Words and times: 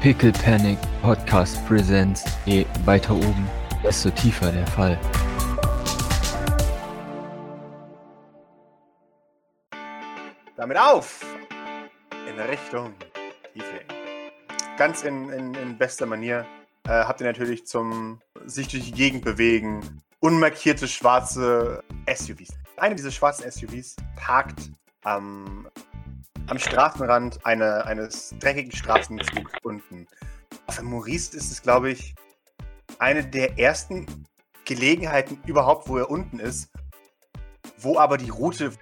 Pickle 0.00 0.32
Panic 0.32 0.78
Podcast 1.02 1.62
Presents. 1.66 2.24
Je 2.46 2.64
weiter 2.86 3.14
oben, 3.14 3.46
desto 3.82 4.08
tiefer 4.08 4.50
der 4.50 4.66
Fall. 4.66 4.98
Damit 10.56 10.78
auf! 10.78 11.22
In 12.26 12.40
Richtung 12.40 12.94
Tiefling. 13.52 13.86
Ganz 14.78 15.02
in, 15.02 15.28
in, 15.28 15.54
in 15.54 15.76
bester 15.76 16.06
Manier 16.06 16.46
äh, 16.84 17.04
habt 17.04 17.20
ihr 17.20 17.26
natürlich 17.26 17.66
zum 17.66 18.22
sich 18.46 18.68
durch 18.68 18.84
die 18.84 18.92
Gegend 18.92 19.22
bewegen 19.22 20.00
unmarkierte 20.20 20.88
schwarze 20.88 21.84
SUVs. 22.08 22.48
Eine 22.78 22.94
dieser 22.94 23.10
schwarzen 23.10 23.50
SUVs 23.50 23.96
parkt 24.16 24.70
am, 25.02 25.68
am 26.46 26.58
Straßenrand 26.58 27.44
eine, 27.44 27.84
eines 27.86 28.34
dreckigen 28.40 28.72
Straßenzugs 28.72 29.52
unten. 29.62 30.06
Für 30.68 30.82
Maurice 30.82 31.36
ist 31.36 31.50
es, 31.50 31.62
glaube 31.62 31.90
ich, 31.90 32.14
eine 32.98 33.24
der 33.24 33.58
ersten 33.58 34.06
Gelegenheiten 34.64 35.38
überhaupt, 35.46 35.88
wo 35.88 35.98
er 35.98 36.10
unten 36.10 36.38
ist, 36.38 36.70
wo 37.78 37.98
aber 37.98 38.18
die 38.18 38.30
Route 38.30 38.72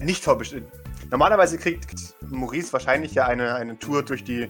nicht 0.00 0.22
vorbestimmt. 0.22 0.68
Normalerweise 1.10 1.58
kriegt 1.58 2.14
Maurice 2.28 2.72
wahrscheinlich 2.72 3.14
ja 3.14 3.26
eine, 3.26 3.54
eine 3.54 3.78
Tour 3.78 4.02
durch 4.02 4.24
die, 4.24 4.48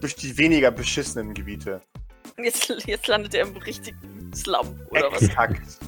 durch 0.00 0.16
die 0.16 0.36
weniger 0.38 0.70
beschissenen 0.70 1.34
Gebiete. 1.34 1.80
Jetzt, 2.38 2.68
jetzt 2.86 3.06
landet 3.06 3.34
er 3.34 3.46
im 3.46 3.56
richtigen 3.56 4.32
Slum, 4.34 4.80
oder 4.90 5.12
was? 5.12 5.22
Exakt. 5.22 5.78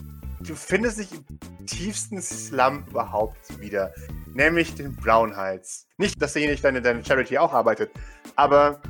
Du 0.41 0.55
findest 0.55 0.99
dich 0.99 1.09
im 1.13 1.67
tiefsten 1.67 2.21
Slum 2.21 2.85
überhaupt 2.89 3.61
wieder, 3.61 3.93
nämlich 4.35 4.75
den 4.75 4.95
Brown 4.97 5.37
Heights. 5.37 5.87
Nicht, 5.99 6.21
dass 6.21 6.35
nicht 6.35 6.65
deine, 6.65 6.83
deine 6.83 7.05
Charity 7.05 7.39
auch 7.39 7.53
arbeitet, 7.53 7.91
aber 8.37 8.81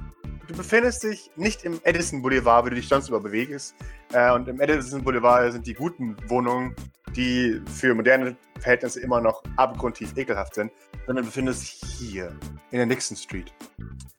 du 0.47 0.55
befindest 0.55 1.03
dich 1.03 1.31
nicht 1.37 1.65
im 1.65 1.81
Edison 1.85 2.23
Boulevard, 2.23 2.67
wie 2.67 2.71
du 2.71 2.77
dich 2.77 2.89
sonst 2.89 3.09
über 3.09 3.21
bewegst. 3.21 3.75
Äh, 4.13 4.33
und 4.33 4.49
im 4.49 4.61
Edison 4.61 5.03
Boulevard 5.03 5.53
sind 5.53 5.67
die 5.67 5.75
guten 5.75 6.17
Wohnungen, 6.29 6.75
die 7.17 7.61
für 7.79 7.95
moderne 7.95 8.37
Verhältnisse 8.59 9.01
immer 9.01 9.21
noch 9.21 9.43
abgrundtief 9.57 10.17
ekelhaft 10.17 10.55
sind, 10.55 10.73
sondern 11.07 11.25
du 11.25 11.31
befindest 11.31 11.63
dich 11.63 11.81
hier 11.99 12.37
in 12.71 12.79
der 12.79 12.87
Nixon 12.87 13.17
Street. 13.17 13.53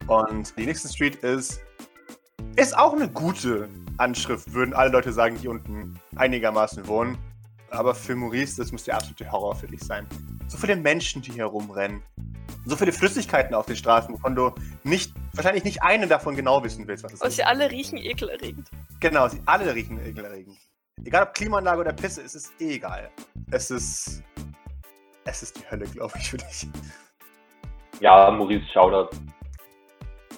Und 0.07 0.57
die 0.57 0.65
Nixon 0.65 0.91
Street 0.91 1.15
ist, 1.17 1.61
ist 2.55 2.77
auch 2.77 2.93
eine 2.93 3.09
gute 3.09 3.69
Anschrift, 3.97 4.53
würden 4.53 4.73
alle 4.73 4.91
Leute 4.91 5.13
sagen, 5.13 5.37
die 5.41 5.47
unten 5.47 5.99
einigermaßen 6.15 6.87
wohnen. 6.87 7.17
Aber 7.69 7.95
für 7.95 8.15
Maurice, 8.15 8.57
das 8.57 8.71
muss 8.71 8.83
der 8.83 8.95
absolute 8.95 9.31
Horror 9.31 9.55
für 9.55 9.67
dich 9.67 9.81
sein. 9.81 10.07
So 10.47 10.57
viele 10.57 10.75
Menschen, 10.75 11.21
die 11.21 11.31
hier 11.31 11.45
rumrennen. 11.45 12.01
So 12.65 12.75
viele 12.75 12.93
Flüssigkeiten 12.93 13.53
auf 13.53 13.65
den 13.65 13.75
Straßen, 13.75 14.13
wovon 14.13 14.35
du 14.35 14.51
nicht, 14.83 15.13
wahrscheinlich 15.33 15.63
nicht 15.63 15.81
eine 15.83 16.07
davon 16.07 16.35
genau 16.35 16.63
wissen 16.63 16.87
willst, 16.87 17.03
was 17.03 17.13
es 17.13 17.21
Und 17.21 17.27
ist. 17.27 17.35
sie 17.35 17.43
alle 17.43 17.69
riechen 17.69 17.97
ekelerregend. 17.97 18.69
Genau, 18.99 19.27
sie 19.27 19.41
alle 19.45 19.73
riechen 19.73 19.99
ekelerregend. 20.05 20.57
Egal 21.03 21.23
ob 21.23 21.33
Klimaanlage 21.33 21.81
oder 21.81 21.91
Pisse, 21.93 22.21
es 22.21 22.35
ist 22.35 22.53
eh 22.61 22.75
egal. 22.75 23.09
Es 23.51 23.69
ist. 23.71 24.23
Es 25.25 25.41
ist 25.43 25.57
die 25.57 25.69
Hölle, 25.69 25.85
glaube 25.85 26.13
ich, 26.17 26.29
für 26.29 26.37
dich. 26.37 26.67
Ja, 27.99 28.29
Maurice 28.31 28.65
Shoutout. 28.73 29.15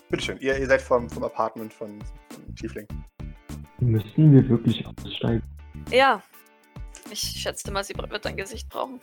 Bitteschön, 0.10 0.38
ihr, 0.40 0.58
ihr 0.58 0.68
seid 0.68 0.82
vom, 0.82 1.10
vom 1.10 1.24
Apartment 1.24 1.74
von, 1.74 2.00
von 2.30 2.56
Tiefling. 2.56 2.88
Müssen 3.80 4.32
wir 4.34 4.48
wirklich 4.48 4.86
aussteigen? 4.86 5.44
Ja. 5.92 6.22
Ich 7.12 7.20
schätzte 7.20 7.72
mal, 7.72 7.84
sie 7.84 7.96
wird 7.96 8.26
dein 8.26 8.38
Gesicht 8.38 8.70
brauchen. 8.70 9.00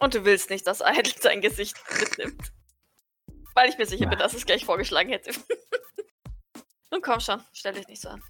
Und 0.00 0.14
du 0.14 0.24
willst 0.24 0.50
nicht, 0.50 0.66
dass 0.66 0.80
Idle 0.80 1.12
dein 1.22 1.40
Gesicht 1.40 1.76
mitnimmt. 1.98 2.52
Weil 3.54 3.68
ich 3.68 3.78
mir 3.78 3.86
sicher 3.86 4.08
bin, 4.08 4.18
dass 4.18 4.34
es 4.34 4.46
gleich 4.46 4.64
vorgeschlagen 4.64 5.10
hätte. 5.10 5.30
Und 6.90 7.02
komm 7.02 7.20
schon, 7.20 7.42
stell 7.52 7.74
dich 7.74 7.86
nicht 7.88 8.02
so 8.02 8.08
an. 8.08 8.22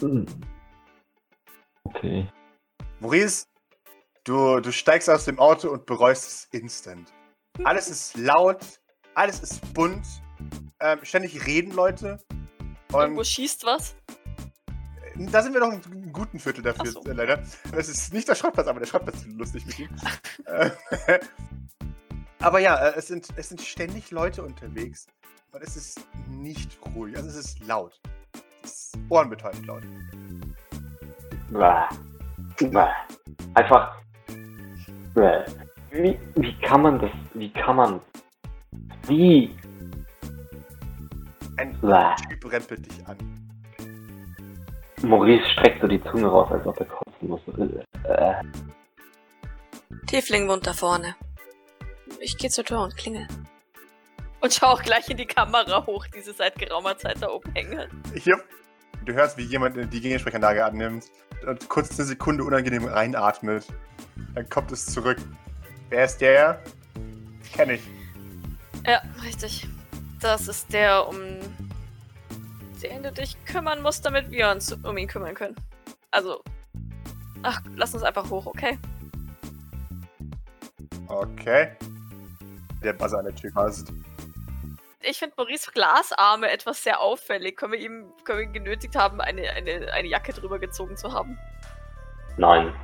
Hm. 0.00 0.26
Okay. 1.84 2.28
Maurice, 3.00 3.46
du, 4.24 4.60
du 4.60 4.72
steigst 4.72 5.10
aus 5.10 5.26
dem 5.26 5.38
Auto 5.38 5.68
und 5.68 5.84
bereust 5.84 6.26
es 6.26 6.44
instant. 6.58 7.12
Alles 7.62 7.88
ist 7.88 8.16
laut, 8.16 8.80
alles 9.14 9.40
ist 9.40 9.74
bunt, 9.74 10.06
ähm, 10.80 11.04
ständig 11.04 11.46
reden 11.46 11.72
Leute. 11.72 12.18
Irgendwo 12.92 13.20
Und 13.20 13.26
schießt 13.26 13.64
was. 13.64 13.96
Da 15.16 15.42
sind 15.42 15.52
wir 15.52 15.60
noch 15.60 15.70
einen 15.70 16.12
guten 16.12 16.38
Viertel 16.38 16.62
dafür, 16.62 16.86
so. 16.86 17.02
leider. 17.06 17.42
Das 17.72 17.88
ist 17.88 18.12
nicht 18.12 18.28
der 18.28 18.34
Schrottplatz, 18.34 18.66
aber 18.66 18.80
der 18.80 18.86
Schrottplatz 18.86 19.16
ist 19.18 19.32
lustig 19.32 19.66
mit 19.66 19.78
ihm. 19.78 19.88
Äh, 20.46 20.70
aber 22.40 22.58
ja, 22.58 22.76
äh, 22.76 22.94
es 22.96 23.08
sind, 23.08 23.28
es 23.36 23.48
sind 23.48 23.60
ständig 23.60 24.10
Leute 24.10 24.42
unterwegs. 24.42 25.06
Und 25.52 25.62
es 25.62 25.76
ist 25.76 26.00
nicht 26.28 26.78
ruhig. 26.94 27.16
Also 27.16 27.28
es 27.28 27.36
ist 27.36 27.66
laut. 27.66 28.00
Es 28.62 28.70
ist 28.70 28.98
ohrenbetäubend 29.08 29.66
laut. 29.66 29.82
Bäh. 31.50 32.66
Bäh. 32.68 32.88
Einfach. 33.54 33.96
Bäh. 35.14 35.44
Wie, 35.90 36.18
wie 36.34 36.58
kann 36.60 36.82
man 36.82 36.98
das? 36.98 37.10
Wie 37.34 37.52
kann 37.52 37.76
man. 37.76 38.00
Wie? 39.06 39.56
Ein. 41.56 41.80
Typ 42.28 42.50
rempelt 42.50 42.84
dich 42.84 43.06
an. 43.06 43.43
Maurice 45.04 45.48
streckt 45.50 45.80
so 45.80 45.86
die 45.86 46.02
Zunge 46.04 46.26
raus, 46.26 46.50
als 46.50 46.66
ob 46.66 46.78
er 46.80 46.86
kotzen 46.86 47.28
muss. 47.28 47.40
Äh. 48.04 48.34
Tiefling 50.06 50.48
wohnt 50.48 50.66
da 50.66 50.72
vorne. 50.72 51.14
Ich 52.20 52.36
gehe 52.36 52.50
zur 52.50 52.64
Tür 52.64 52.80
und 52.82 52.96
klingel. 52.96 53.26
Und 54.40 54.52
schau 54.52 54.66
auch 54.66 54.82
gleich 54.82 55.08
in 55.08 55.16
die 55.16 55.26
Kamera 55.26 55.86
hoch, 55.86 56.06
die 56.06 56.20
sie 56.20 56.32
seit 56.32 56.58
geraumer 56.58 56.96
Zeit 56.98 57.16
da 57.20 57.30
oben 57.30 57.50
hängen. 57.52 57.88
Hier, 58.14 58.38
du 59.04 59.14
hörst, 59.14 59.38
wie 59.38 59.42
jemand 59.42 59.76
die 59.92 60.00
Gegensprechanlage 60.00 60.64
annimmt 60.64 61.04
und 61.46 61.68
kurz 61.68 61.98
eine 61.98 62.06
Sekunde 62.06 62.44
unangenehm 62.44 62.84
reinatmet. 62.84 63.66
Dann 64.34 64.48
kommt 64.48 64.70
es 64.72 64.86
zurück. 64.86 65.18
Wer 65.88 66.04
ist 66.04 66.18
der? 66.20 66.62
Kenn 67.54 67.70
ich. 67.70 67.82
Ja, 68.86 69.00
richtig. 69.22 69.66
Das 70.20 70.48
ist 70.48 70.72
der, 70.72 71.08
um 71.08 71.16
den 72.84 73.02
du 73.02 73.12
dich 73.12 73.42
kümmern 73.46 73.82
musst, 73.82 74.04
damit 74.04 74.30
wir 74.30 74.50
uns 74.50 74.72
um 74.72 74.96
ihn 74.96 75.08
kümmern 75.08 75.34
können. 75.34 75.56
Also, 76.10 76.42
ach, 77.42 77.60
lass 77.74 77.94
uns 77.94 78.02
einfach 78.02 78.28
hoch, 78.30 78.46
okay? 78.46 78.78
Okay. 81.08 81.76
Der 82.82 82.92
Buzzer 82.92 83.18
an 83.18 83.24
der 83.24 83.34
Tür 83.34 83.50
quasi. 83.50 83.84
Ich 85.00 85.18
finde 85.18 85.34
Maurice 85.36 85.70
Glasarme 85.72 86.50
etwas 86.50 86.82
sehr 86.82 87.00
auffällig. 87.00 87.56
Können 87.56 87.72
wir 87.72 87.78
ihm 87.78 88.12
können 88.24 88.38
wir 88.38 88.46
ihn 88.46 88.52
genötigt 88.52 88.96
haben, 88.96 89.20
eine, 89.20 89.50
eine, 89.50 89.92
eine 89.92 90.08
Jacke 90.08 90.32
drüber 90.32 90.58
gezogen 90.58 90.96
zu 90.96 91.12
haben? 91.12 91.38
Nein. 92.36 92.74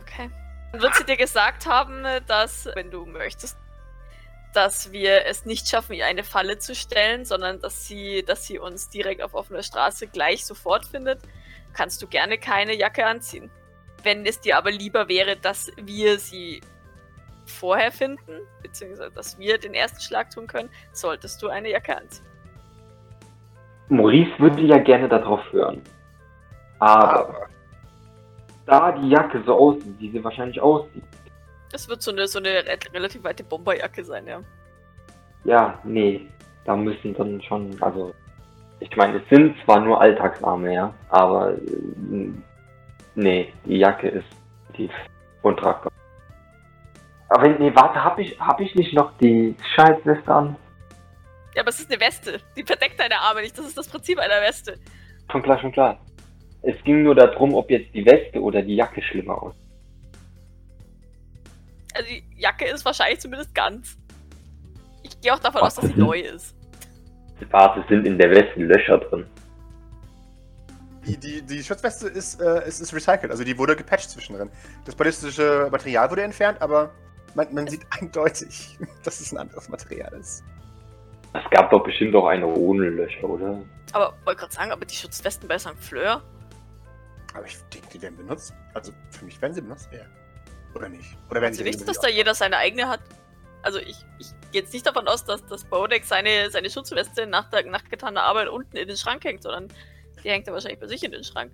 Okay. 0.00 0.30
Dann 0.72 0.82
wird 0.82 0.94
sie 0.96 1.04
dir 1.04 1.16
gesagt 1.16 1.66
haben, 1.66 2.04
dass, 2.26 2.66
wenn 2.74 2.90
du 2.90 3.06
möchtest, 3.06 3.56
dass 4.52 4.92
wir 4.92 5.26
es 5.26 5.46
nicht 5.46 5.68
schaffen, 5.68 5.94
ihr 5.94 6.06
eine 6.06 6.24
Falle 6.24 6.58
zu 6.58 6.74
stellen, 6.74 7.24
sondern 7.24 7.60
dass 7.60 7.86
sie, 7.86 8.22
dass 8.24 8.46
sie 8.46 8.58
uns 8.58 8.88
direkt 8.88 9.22
auf 9.22 9.34
offener 9.34 9.62
Straße 9.62 10.06
gleich 10.08 10.44
sofort 10.44 10.84
findet, 10.84 11.20
kannst 11.72 12.02
du 12.02 12.06
gerne 12.06 12.38
keine 12.38 12.74
Jacke 12.74 13.06
anziehen. 13.06 13.50
Wenn 14.02 14.26
es 14.26 14.40
dir 14.40 14.58
aber 14.58 14.70
lieber 14.70 15.08
wäre, 15.08 15.36
dass 15.36 15.70
wir 15.76 16.18
sie 16.18 16.60
vorher 17.46 17.92
finden, 17.92 18.40
beziehungsweise 18.62 19.10
dass 19.14 19.38
wir 19.38 19.58
den 19.58 19.74
ersten 19.74 20.00
Schlag 20.00 20.30
tun 20.30 20.46
können, 20.46 20.70
solltest 20.92 21.42
du 21.42 21.48
eine 21.48 21.70
Jacke 21.70 21.96
anziehen. 21.96 22.26
Maurice 23.88 24.32
würde 24.38 24.62
ja 24.62 24.78
gerne 24.78 25.08
darauf 25.08 25.40
hören. 25.52 25.82
Aber 26.78 27.28
Aber. 27.28 27.46
da 28.66 28.92
die 28.92 29.08
Jacke 29.10 29.42
so 29.44 29.54
aussieht, 29.54 29.94
wie 29.98 30.10
sie 30.10 30.24
wahrscheinlich 30.24 30.60
aussieht, 30.60 31.04
Das 31.72 31.88
wird 31.88 32.02
so 32.02 32.12
eine, 32.12 32.26
so 32.26 32.38
eine 32.38 32.50
re 32.50 32.78
relativ 32.92 33.24
weite 33.24 33.42
Bomberjacke 33.42 34.04
sein, 34.04 34.26
ja. 34.26 34.40
ja, 35.44 35.78
nee, 35.84 36.28
da 36.64 36.76
müssen 36.76 37.14
dann 37.14 37.42
schon, 37.42 37.76
also, 37.82 38.14
ich 38.80 38.94
meine, 38.96 39.18
es 39.18 39.28
sind 39.30 39.56
zwar 39.64 39.80
nur 39.80 40.00
Alltagsarme, 40.00 40.74
ja, 40.74 40.94
aber, 41.08 41.54
äh, 41.54 42.30
nee, 43.14 43.52
die 43.64 43.78
Jacke 43.78 44.08
ist 44.08 44.28
tief 44.74 44.92
untragbar. 45.42 45.90
Aber 47.28 47.48
nee, 47.48 47.74
warte, 47.74 48.04
hab 48.04 48.18
ich, 48.18 48.38
hab 48.38 48.60
ich 48.60 48.74
nicht 48.74 48.92
noch 48.92 49.16
die 49.18 49.56
Scheißweste 49.74 50.32
an? 50.32 50.56
Ja, 51.54 51.62
aber 51.62 51.70
es 51.70 51.80
ist 51.80 51.90
eine 51.90 52.00
Weste. 52.00 52.40
Die 52.56 52.62
verdeckt 52.62 53.00
deine 53.00 53.18
Arme 53.18 53.40
nicht. 53.40 53.56
Das 53.56 53.66
ist 53.66 53.76
das 53.76 53.88
Prinzip 53.88 54.18
einer 54.18 54.42
Weste. 54.42 54.78
Schon 55.30 55.42
klar, 55.42 55.58
schon 55.58 55.72
klar. 55.72 55.98
Es 56.62 56.76
ging 56.84 57.02
nur 57.02 57.14
darum, 57.14 57.54
ob 57.54 57.70
jetzt 57.70 57.94
die 57.94 58.04
Weste 58.04 58.40
oder 58.40 58.62
die 58.62 58.76
Jacke 58.76 59.02
schlimmer 59.02 59.42
aussieht. 59.42 59.60
Die 62.52 62.64
Jacke 62.64 62.74
ist 62.74 62.84
wahrscheinlich 62.84 63.20
zumindest 63.20 63.54
ganz. 63.54 63.96
Ich 65.02 65.20
gehe 65.20 65.32
auch 65.32 65.38
davon 65.38 65.62
aus, 65.62 65.74
dass 65.74 65.86
sie 65.86 65.94
neu 65.94 66.18
ist. 66.20 66.54
Warte, 67.50 67.84
sind 67.88 68.06
in 68.06 68.18
der 68.18 68.30
Weste 68.30 68.60
Löcher 68.60 68.98
drin. 68.98 69.26
Die, 71.06 71.16
die, 71.16 71.42
die 71.42 71.62
Schutzweste 71.64 72.06
ist, 72.08 72.40
äh, 72.40 72.66
ist, 72.68 72.80
ist 72.80 72.94
recycelt, 72.94 73.32
also 73.32 73.42
die 73.42 73.58
wurde 73.58 73.74
gepatcht 73.74 74.10
zwischendrin. 74.10 74.48
Das 74.84 74.94
ballistische 74.94 75.68
Material 75.70 76.08
wurde 76.10 76.22
entfernt, 76.22 76.62
aber 76.62 76.90
Man, 77.34 77.52
man 77.52 77.66
sieht 77.66 77.84
eindeutig, 77.90 78.78
dass 79.04 79.20
es 79.20 79.32
ein 79.32 79.38
anderes 79.38 79.68
Material 79.68 80.12
ist. 80.12 80.44
Es 81.32 81.50
gab 81.50 81.70
doch 81.70 81.82
bestimmt 81.82 82.14
auch 82.14 82.26
eine 82.26 82.46
ohne 82.46 82.90
Löcher, 82.90 83.28
oder? 83.28 83.62
Aber 83.92 84.14
wollte 84.24 84.40
gerade 84.40 84.52
sagen, 84.52 84.70
aber 84.70 84.84
die 84.84 84.94
Schutzwesten 84.94 85.48
bei 85.48 85.58
St. 85.58 85.74
Fleur, 85.80 86.22
Aber 87.34 87.46
ich 87.46 87.56
denke, 87.72 87.88
die 87.94 88.02
werden 88.02 88.16
benutzt. 88.16 88.54
Also 88.74 88.92
für 89.10 89.24
mich 89.24 89.40
werden 89.40 89.54
sie 89.54 89.62
benutzt, 89.62 89.88
ja. 89.92 90.04
Oder 90.74 90.88
nicht? 90.88 91.16
Oder 91.30 91.40
werden 91.40 91.52
also 91.52 91.58
sie 91.58 91.64
nicht, 91.64 91.86
dass 91.86 92.00
da 92.00 92.08
jeder 92.08 92.34
seine 92.34 92.56
eigene 92.56 92.88
hat. 92.88 93.00
Also 93.62 93.78
ich, 93.78 93.96
ich 94.18 94.28
gehe 94.50 94.62
jetzt 94.62 94.72
nicht 94.72 94.86
davon 94.86 95.06
aus, 95.06 95.24
dass 95.24 95.44
das 95.46 95.64
Bodek 95.64 96.04
seine, 96.04 96.50
seine 96.50 96.68
Schutzweste 96.68 97.26
nach 97.26 97.48
der 97.50 97.64
nach 97.66 97.84
getaner 97.84 98.22
Arbeit 98.22 98.48
unten 98.48 98.76
in 98.76 98.88
den 98.88 98.96
Schrank 98.96 99.24
hängt, 99.24 99.42
sondern 99.42 99.68
die 100.22 100.30
hängt 100.30 100.46
er 100.46 100.54
wahrscheinlich 100.54 100.80
bei 100.80 100.88
sich 100.88 101.04
in 101.04 101.12
den 101.12 101.24
Schrank. 101.24 101.52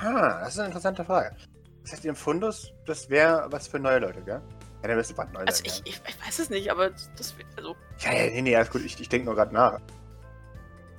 Ah, 0.00 0.40
das 0.40 0.54
ist 0.54 0.58
eine 0.58 0.68
interessante 0.68 1.04
Frage. 1.04 1.36
Das 1.82 1.92
heißt, 1.92 2.04
im 2.04 2.14
Fundus, 2.14 2.72
das 2.86 3.10
wäre 3.10 3.46
was 3.50 3.66
für 3.66 3.78
neue 3.80 3.98
Leute, 3.98 4.22
gell? 4.22 4.40
Ja, 4.82 4.88
dann 4.88 4.96
müsste 4.96 5.14
bald 5.14 5.32
neu 5.32 5.40
Also 5.40 5.64
sein. 5.64 5.82
ich, 5.84 5.94
ich, 5.94 6.00
ich 6.08 6.26
weiß 6.26 6.38
es 6.38 6.50
nicht, 6.50 6.70
aber 6.70 6.90
das 6.90 7.34
also 7.56 7.76
ja. 8.00 8.12
ja, 8.12 8.30
nee, 8.30 8.42
nee, 8.42 8.56
alles 8.56 8.70
gut. 8.70 8.82
Ich, 8.84 9.00
ich 9.00 9.08
denke 9.08 9.26
nur 9.26 9.34
gerade 9.34 9.52
nach. 9.52 9.80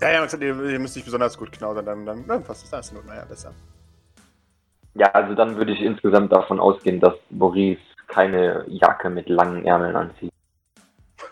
Ja, 0.02 0.10
ja, 0.10 0.20
man 0.20 0.28
gesagt, 0.28 0.44
ihr, 0.44 0.58
ihr 0.62 0.80
müsst 0.80 0.96
nicht 0.96 1.06
besonders 1.06 1.38
gut 1.38 1.52
knausern, 1.52 1.86
dann, 1.86 2.06
dann, 2.06 2.28
dann 2.28 2.44
passt 2.44 2.64
das 2.64 2.74
alles 2.74 2.92
nur, 2.92 3.04
naja, 3.04 3.24
besser. 3.26 3.54
Ja, 4.96 5.08
also 5.08 5.34
dann 5.34 5.56
würde 5.56 5.72
ich 5.74 5.82
insgesamt 5.82 6.32
davon 6.32 6.60
ausgehen, 6.60 7.00
dass 7.00 7.14
Boris 7.30 7.80
keine 8.08 8.64
Jacke 8.68 9.10
mit 9.10 9.28
langen 9.28 9.66
Ärmeln 9.66 9.96
anzieht, 9.96 10.32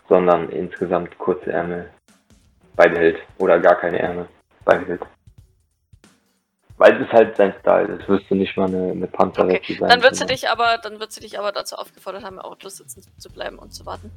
sondern 0.10 0.50
insgesamt 0.50 1.16
kurze 1.20 1.52
Ärmel 1.52 1.90
beibehält 2.76 3.20
oder 3.38 3.60
gar 3.60 3.76
keine 3.76 4.00
Ärmel 4.00 4.28
beibehält. 4.66 5.02
Weil 6.78 6.96
es 6.96 7.06
ist 7.06 7.14
halt 7.14 7.38
sein 7.38 7.54
Style, 7.60 7.98
das 8.00 8.08
wirst 8.10 8.26
du 8.32 8.34
nicht 8.36 8.58
mal 8.58 8.68
eine, 8.68 8.92
eine 8.92 9.06
Panzerweste 9.06 9.76
sein. 9.76 9.90
dann 9.90 10.02
wird 10.02 10.16
sie 10.16 10.20
sondern- 10.20 10.36
dich 10.36 10.50
aber, 10.50 10.80
dann 10.82 11.00
wird 11.00 11.12
sie 11.12 11.20
dich 11.22 11.38
aber 11.38 11.52
dazu 11.52 11.76
aufgefordert 11.76 12.24
haben, 12.24 12.38
im 12.38 12.42
Auto 12.42 12.70
sitzen 12.70 13.04
zu 13.20 13.30
bleiben 13.30 13.60
und 13.60 13.72
zu 13.72 13.86
warten. 13.86 14.10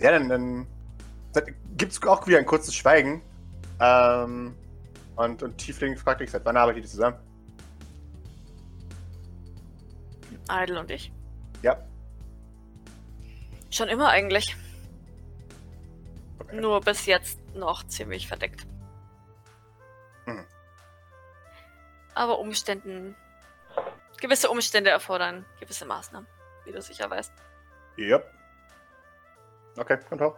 Ja, 0.00 0.10
dann, 0.10 0.28
dann, 0.28 0.66
dann 1.32 1.44
gibt 1.76 1.92
es 1.92 2.02
auch 2.02 2.26
wieder 2.26 2.38
ein 2.38 2.46
kurzes 2.46 2.74
Schweigen. 2.74 3.22
Ähm, 3.78 4.56
und, 5.14 5.42
und 5.44 5.58
Tiefling 5.58 5.96
fragt 5.96 6.22
dich, 6.22 6.30
seit 6.32 6.44
wann 6.44 6.56
arbeitet 6.56 6.82
ihr 6.82 6.90
zusammen? 6.90 7.16
Idle 10.50 10.80
und 10.80 10.90
ich. 10.90 11.12
Ja. 11.62 11.78
Schon 13.70 13.88
immer 13.88 14.08
eigentlich. 14.08 14.56
Okay. 16.38 16.56
Nur 16.60 16.80
bis 16.80 17.06
jetzt 17.06 17.38
noch 17.54 17.84
ziemlich 17.86 18.28
verdeckt. 18.28 18.66
Mhm. 20.26 20.46
Aber 22.14 22.38
Umständen. 22.38 23.16
Gewisse 24.20 24.50
Umstände 24.50 24.90
erfordern 24.90 25.44
gewisse 25.58 25.84
Maßnahmen, 25.84 26.28
wie 26.64 26.72
du 26.72 26.80
sicher 26.80 27.10
weißt. 27.10 27.32
Ja. 27.96 28.22
Okay, 29.76 29.98
kommt 30.08 30.20
hoch. 30.20 30.36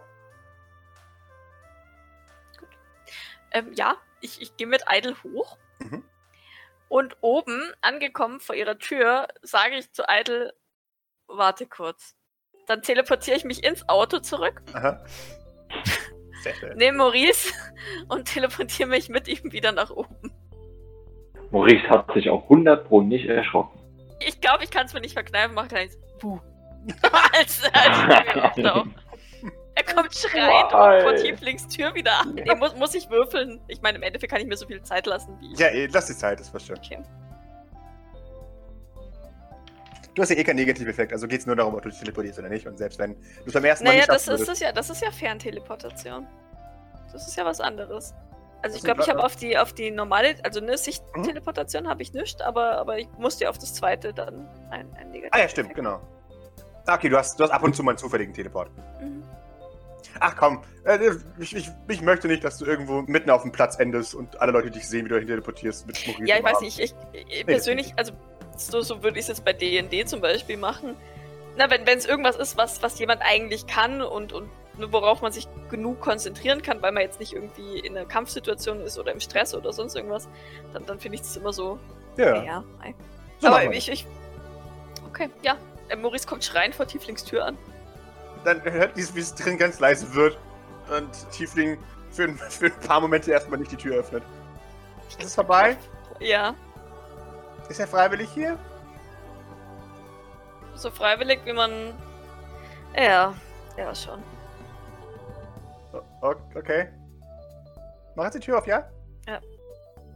Ähm, 3.51 3.71
ja, 3.73 3.95
ich, 4.21 4.41
ich 4.41 4.57
gehe 4.57 4.67
mit 4.67 4.83
Idle 4.91 5.15
hoch. 5.23 5.57
Mhm. 5.79 6.03
Und 6.89 7.17
oben, 7.21 7.61
angekommen 7.81 8.39
vor 8.39 8.55
ihrer 8.55 8.77
Tür, 8.77 9.27
sage 9.41 9.75
ich 9.77 9.91
zu 9.91 10.03
Idle, 10.07 10.53
warte 11.27 11.65
kurz. 11.65 12.15
Dann 12.67 12.81
teleportiere 12.81 13.37
ich 13.37 13.43
mich 13.43 13.63
ins 13.63 13.87
Auto 13.89 14.19
zurück, 14.19 14.61
Aha. 14.73 15.03
Sehr 16.41 16.55
schön. 16.55 16.77
nehme 16.77 16.97
Maurice 16.99 17.53
und 18.07 18.25
teleportiere 18.25 18.89
mich 18.89 19.09
mit 19.09 19.27
ihm 19.27 19.51
wieder 19.51 19.71
nach 19.71 19.89
oben. 19.89 20.31
Maurice 21.51 21.87
hat 21.89 22.11
sich 22.13 22.29
auch 22.29 22.43
100 22.43 22.87
Pro 22.87 23.01
nicht 23.01 23.27
erschrocken. 23.27 23.79
Ich 24.19 24.41
glaube, 24.41 24.63
ich 24.63 24.71
kann 24.71 24.85
es 24.85 24.93
mir 24.93 25.01
nicht 25.01 25.13
verkneifen, 25.13 25.53
macht 25.55 25.73
eins. 25.73 25.97
Buh. 26.19 26.39
als, 27.33 27.63
als 27.73 28.55
ich 28.57 28.63
mir. 28.63 28.85
Er 29.75 29.83
kommt 29.83 30.15
schreiend 30.15 30.71
Why? 30.71 31.01
vor 31.01 31.15
Tieflings 31.15 31.67
Tür 31.67 31.93
wieder 31.93 32.21
an. 32.21 32.33
Nee, 32.35 32.55
muss, 32.55 32.75
muss 32.75 32.95
ich 32.95 33.09
würfeln. 33.09 33.59
Ich 33.67 33.81
meine, 33.81 33.97
im 33.97 34.03
Endeffekt 34.03 34.31
kann 34.31 34.41
ich 34.41 34.47
mir 34.47 34.55
so 34.55 34.65
viel 34.65 34.81
Zeit 34.81 35.05
lassen, 35.05 35.37
wie 35.41 35.51
ich. 35.53 35.59
Ja, 35.59 35.67
eh, 35.67 35.87
lass 35.87 36.05
die 36.07 36.15
Zeit, 36.15 36.39
das 36.39 36.53
war 36.53 36.59
schön. 36.61 36.77
Okay. 36.77 37.03
Du 40.13 40.21
hast 40.21 40.29
ja 40.29 40.37
eh 40.37 40.43
keinen 40.45 40.55
Negativeffekt, 40.55 41.11
also 41.11 41.27
geht 41.27 41.41
es 41.41 41.45
nur 41.45 41.57
darum, 41.57 41.75
ob 41.75 41.81
du 41.81 41.89
dich 41.89 41.99
teleportierst 41.99 42.39
oder 42.39 42.47
nicht. 42.47 42.65
Und 42.65 42.77
selbst 42.77 42.97
wenn 42.99 43.15
du 43.15 43.19
es 43.47 43.53
beim 43.53 43.65
ersten 43.65 43.83
Mal 43.83 43.89
Naja, 43.91 43.99
nicht 44.03 44.09
das 44.09 44.27
ist 44.29 44.47
es 44.47 44.59
ja, 44.61 44.71
das 44.71 44.89
ist 44.89 45.01
ja 45.01 45.11
Fernteleportation. 45.11 46.25
Das 47.11 47.27
ist 47.27 47.35
ja 47.35 47.43
was 47.43 47.59
anderes. 47.59 48.13
Also 48.61 48.67
Das 48.73 48.75
ich 48.77 48.83
glaube, 48.83 49.01
ich 49.01 49.09
habe 49.09 49.21
auf 49.23 49.35
die 49.35 49.57
auf 49.57 49.73
die 49.73 49.91
normale, 49.91 50.35
also 50.43 50.61
eine 50.61 50.71
Mhm. 50.71 50.77
Sichtteleportation 50.77 51.87
habe 51.89 52.01
ich 52.01 52.13
nicht, 52.13 52.41
aber, 52.41 52.77
aber 52.77 52.97
ich 52.97 53.09
musste 53.17 53.49
auf 53.49 53.57
das 53.57 53.73
zweite 53.73 54.13
dann 54.13 54.47
ein, 54.71 54.87
ein 54.95 55.11
Negativ. 55.11 55.31
Ah 55.33 55.39
ja, 55.39 55.49
stimmt, 55.49 55.75
genau. 55.75 55.99
Ah, 56.85 56.95
Okay, 56.95 57.09
du 57.09 57.17
hast, 57.17 57.37
du 57.37 57.43
hast 57.43 57.51
ab 57.51 57.63
und 57.63 57.75
zu 57.75 57.83
mal 57.83 57.91
einen 57.91 57.97
zufälligen 57.97 58.33
Teleport. 58.33 58.69
Mhm. 59.01 59.21
Ach 60.19 60.35
komm, 60.35 60.63
äh, 60.85 60.99
ich, 61.39 61.55
ich, 61.55 61.69
ich 61.87 62.01
möchte 62.01 62.27
nicht, 62.27 62.43
dass 62.43 62.57
du 62.57 62.65
irgendwo 62.65 63.01
mitten 63.01 63.29
auf 63.29 63.41
dem 63.41 63.51
Platz 63.51 63.79
endest 63.79 64.15
und 64.15 64.39
alle 64.39 64.51
Leute 64.51 64.71
dich 64.71 64.87
sehen, 64.87 65.05
wie 65.05 65.09
du 65.09 65.15
dahin 65.15 65.27
teleportierst 65.27 65.87
mit 65.87 65.97
Schmuck. 65.97 66.19
Ja, 66.27 66.37
ich 66.37 66.43
weiß 66.43 66.61
nicht, 66.61 66.79
ich, 66.79 66.93
ich 67.13 67.45
persönlich, 67.45 67.93
also 67.97 68.13
so, 68.57 68.81
so 68.81 69.03
würde 69.03 69.19
ich 69.19 69.23
es 69.23 69.29
jetzt 69.29 69.45
bei 69.45 69.53
D&D 69.53 70.05
zum 70.05 70.21
Beispiel 70.21 70.57
machen. 70.57 70.95
Na, 71.57 71.69
wenn 71.69 71.85
es 71.85 72.05
irgendwas 72.05 72.35
ist, 72.35 72.57
was, 72.57 72.81
was 72.83 72.99
jemand 72.99 73.21
eigentlich 73.21 73.67
kann 73.67 74.01
und, 74.01 74.33
und 74.33 74.49
nur 74.77 74.91
worauf 74.91 75.21
man 75.21 75.31
sich 75.31 75.47
genug 75.69 76.01
konzentrieren 76.01 76.61
kann, 76.61 76.81
weil 76.81 76.91
man 76.91 77.03
jetzt 77.03 77.19
nicht 77.19 77.33
irgendwie 77.33 77.79
in 77.79 77.97
einer 77.97 78.05
Kampfsituation 78.05 78.81
ist 78.81 78.99
oder 78.99 79.11
im 79.11 79.19
Stress 79.19 79.55
oder 79.55 79.71
sonst 79.71 79.95
irgendwas, 79.95 80.27
dann, 80.73 80.85
dann 80.85 80.99
finde 80.99 81.15
ich 81.15 81.21
das 81.21 81.37
immer 81.37 81.53
so, 81.53 81.79
Ja, 82.17 82.43
ja, 82.43 82.63
so 83.39 83.47
Aber 83.47 83.73
ich, 83.73 83.89
ich. 83.89 84.05
Okay, 85.07 85.29
ja. 85.43 85.57
Äh, 85.89 85.95
Maurice 85.95 86.27
kommt 86.27 86.43
schreiend 86.43 86.75
vor 86.75 86.87
Tieflings 86.87 87.23
Tür 87.23 87.45
an. 87.45 87.57
Dann 88.45 88.61
hört 88.63 88.95
dies, 88.95 89.13
wie 89.15 89.19
es 89.19 89.33
drin 89.35 89.57
ganz 89.57 89.79
leise 89.79 90.13
wird 90.13 90.37
und 90.95 91.09
Tiefling 91.31 91.77
für, 92.11 92.23
ein- 92.25 92.37
für 92.49 92.67
ein 92.67 92.79
paar 92.87 93.01
Momente 93.01 93.31
erstmal 93.31 93.59
nicht 93.59 93.71
die 93.71 93.75
Tür 93.77 93.97
öffnet. 93.97 94.23
Ist 95.09 95.23
es 95.23 95.35
vorbei? 95.35 95.75
Ja, 96.19 96.55
Ist 97.69 97.79
er 97.79 97.87
freiwillig 97.87 98.29
hier? 98.29 98.57
so 100.75 100.89
freiwillig 100.91 101.39
wie 101.45 101.53
man. 101.53 101.93
Ja, 102.97 103.33
ja, 103.77 103.95
schon. 103.95 104.21
Okay. 106.53 106.89
Mach 108.15 108.25
jetzt 108.25 108.35
die 108.35 108.39
Tür 108.39 108.57
auf, 108.57 108.67
ja? 108.67 108.89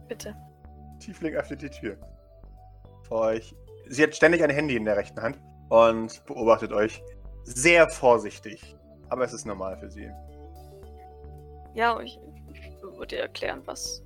Bitte. 0.08 0.34
Tiefling 0.98 1.34
öffnet 1.34 1.62
die 1.62 1.70
Tür. 1.70 1.96
Vor 3.08 3.20
euch. 3.22 3.54
Sie 3.88 4.02
hat 4.02 4.14
ständig 4.14 4.42
ein 4.42 4.50
Handy 4.50 4.76
in 4.76 4.84
der 4.84 4.96
rechten 4.96 5.20
Hand 5.22 5.38
und 5.70 6.22
beobachtet 6.26 6.72
euch 6.72 7.02
sehr 7.44 7.88
vorsichtig. 7.88 8.76
Aber 9.08 9.24
es 9.24 9.32
ist 9.32 9.44
normal 9.44 9.76
für 9.78 9.90
sie. 9.90 10.10
Ja, 11.74 11.98
ich, 12.00 12.18
ich 12.52 12.82
würde 12.82 13.16
ihr 13.16 13.22
erklären, 13.22 13.62
was, 13.64 14.02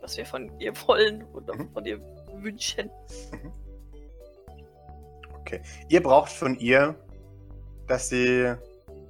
was 0.00 0.16
wir 0.16 0.26
von 0.26 0.50
ihr 0.60 0.72
wollen 0.86 1.24
oder 1.32 1.54
Mhm. 1.54 1.70
von 1.72 1.84
ihr 1.86 2.00
wünschen. 2.40 2.90
Ihr 5.88 6.02
braucht 6.02 6.32
von 6.32 6.58
ihr, 6.58 6.96
dass 7.86 8.08
sie 8.08 8.54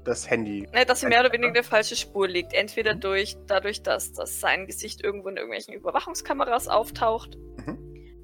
das 0.04 0.28
Handy. 0.28 0.68
Ne, 0.74 0.84
dass 0.84 1.00
sie 1.00 1.06
mehr 1.06 1.20
oder 1.20 1.32
weniger 1.32 1.48
Einfach. 1.48 1.60
eine 1.60 1.68
falsche 1.68 1.96
Spur 1.96 2.28
liegt. 2.28 2.52
Entweder 2.52 2.94
Mhm. 2.94 3.00
durch, 3.00 3.36
dadurch, 3.46 3.82
dass, 3.82 4.12
dass 4.12 4.40
sein 4.40 4.66
Gesicht 4.66 5.02
irgendwo 5.02 5.28
in 5.28 5.36
irgendwelchen 5.36 5.72
Überwachungskameras 5.74 6.68
auftaucht. 6.68 7.38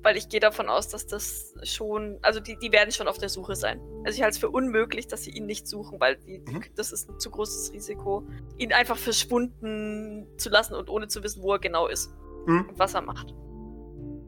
Weil 0.02 0.16
ich 0.16 0.28
gehe 0.30 0.40
davon 0.40 0.68
aus, 0.70 0.88
dass 0.88 1.06
das 1.06 1.54
schon, 1.62 2.18
also 2.22 2.40
die, 2.40 2.56
die 2.56 2.72
werden 2.72 2.90
schon 2.90 3.06
auf 3.06 3.18
der 3.18 3.28
Suche 3.28 3.54
sein. 3.54 3.80
Also 4.04 4.16
ich 4.16 4.22
halte 4.22 4.32
es 4.34 4.38
für 4.38 4.48
unmöglich, 4.48 5.08
dass 5.08 5.24
sie 5.24 5.30
ihn 5.30 5.44
nicht 5.44 5.66
suchen, 5.68 6.00
weil 6.00 6.16
die, 6.16 6.38
Mhm. 6.38 6.64
das 6.74 6.90
ist 6.90 7.10
ein 7.10 7.20
zu 7.20 7.30
großes 7.30 7.72
Risiko, 7.74 8.26
ihn 8.56 8.72
einfach 8.72 8.96
verschwunden 8.96 10.26
zu 10.38 10.48
lassen 10.48 10.74
und 10.74 10.88
ohne 10.88 11.08
zu 11.08 11.22
wissen, 11.22 11.42
wo 11.42 11.52
er 11.52 11.58
genau 11.58 11.86
ist 11.86 12.10
Mhm. 12.46 12.66
und 12.70 12.78
was 12.78 12.94
er 12.94 13.02
macht. 13.02 13.34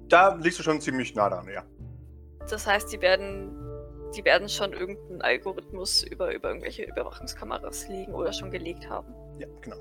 Da 0.09 0.35
liegst 0.35 0.59
du 0.59 0.63
schon 0.63 0.81
ziemlich 0.81 1.15
nah 1.15 1.31
dran, 1.31 1.49
ja. 1.49 1.65
Das 2.51 2.67
heißt, 2.67 2.93
die 2.93 3.01
werden, 3.01 3.57
die 4.15 4.25
werden 4.27 4.51
schon 4.51 4.75
irgendeinen 4.75 5.23
Algorithmus 5.23 6.03
über, 6.03 6.35
über 6.35 6.49
irgendwelche 6.49 6.83
Überwachungskameras 6.85 7.89
legen 7.89 8.13
oder 8.13 8.33
schon 8.35 8.51
gelegt 8.51 8.91
haben. 8.91 9.15
Ja, 9.39 9.47
genau. 9.63 9.77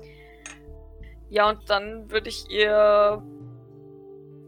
Ja, 1.28 1.50
und 1.50 1.68
dann 1.68 2.10
würde 2.10 2.28
ich 2.30 2.48
ihr 2.50 3.22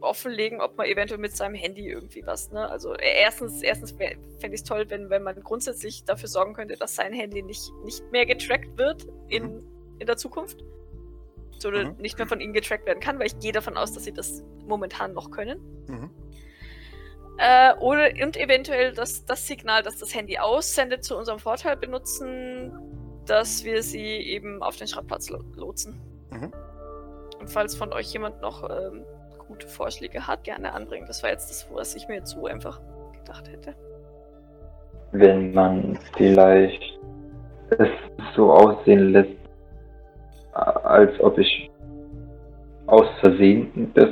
offenlegen, 0.05 0.61
ob 0.61 0.77
man 0.77 0.87
eventuell 0.87 1.21
mit 1.21 1.37
seinem 1.37 1.55
Handy 1.55 1.89
irgendwie 1.89 2.25
was, 2.27 2.53
ne? 2.53 2.69
Also 2.69 2.95
äh, 2.95 3.21
erstens, 3.23 3.63
erstens 3.63 3.93
fände 3.93 4.17
ich 4.43 4.61
es 4.61 4.65
toll, 4.65 4.85
wenn, 4.89 5.11
wenn 5.11 5.23
man 5.23 5.41
grundsätzlich 5.43 6.05
dafür 6.05 6.29
sorgen 6.29 6.55
könnte, 6.55 6.77
dass 6.77 6.95
sein 6.95 7.13
Handy 7.13 7.43
nicht, 7.43 7.73
nicht 7.85 8.03
mehr 8.13 8.27
getrackt 8.27 8.77
wird 8.79 9.07
in, 9.29 9.63
in 9.99 10.07
der 10.07 10.17
Zukunft. 10.17 10.65
So 11.59 11.69
oder 11.69 11.85
Mhm. 11.85 11.97
nicht 11.99 12.19
mehr 12.19 12.27
von 12.27 12.41
ihnen 12.41 12.53
getrackt 12.53 12.87
werden 12.87 13.01
kann, 13.01 13.19
weil 13.19 13.27
ich 13.27 13.39
gehe 13.39 13.53
davon 13.53 13.77
aus, 13.77 13.93
dass 13.93 14.05
sie 14.05 14.13
das 14.13 14.43
momentan 14.67 15.13
noch 15.13 15.31
können. 15.31 15.61
Mhm. 15.89 16.11
Äh, 17.39 17.75
oder 17.77 18.11
und 18.23 18.37
eventuell 18.37 18.93
das, 18.93 19.25
das 19.25 19.47
Signal, 19.47 19.83
das 19.83 19.99
das 19.99 20.15
Handy 20.15 20.39
aussendet, 20.39 21.05
zu 21.05 21.17
unserem 21.17 21.39
Vorteil 21.39 21.77
benutzen, 21.77 22.73
dass 23.27 23.65
wir 23.65 23.83
sie 23.83 24.05
eben 24.07 24.63
auf 24.63 24.77
den 24.77 24.87
Schrottplatz 24.87 25.31
lo 25.31 25.43
lotsen. 25.57 26.01
Mhm. 26.31 26.53
Und 27.41 27.51
falls 27.51 27.75
von 27.75 27.93
euch 27.93 28.13
jemand 28.13 28.41
noch 28.41 28.69
ähm, 28.71 29.05
gute 29.55 29.69
Vorschläge 29.69 30.27
hat, 30.27 30.43
gerne 30.45 30.73
anbringen. 30.73 31.07
Das 31.07 31.23
war 31.23 31.31
jetzt 31.31 31.49
das, 31.49 31.67
was 31.73 31.95
ich 31.95 32.09
mir 32.09 32.17
jetzt 32.17 32.31
so 32.31 32.47
einfach 32.47 32.81
gedacht 33.13 33.49
hätte. 33.49 33.75
wenn 35.13 35.55
man 35.55 35.97
vielleicht 36.17 36.83
es 37.71 37.89
so 38.35 38.53
aussehen 38.53 39.13
lässt, 39.13 39.31
als 40.53 41.19
ob 41.21 41.39
ich 41.39 41.71
aus 42.87 43.07
Versehen 43.21 43.93
das 43.95 44.11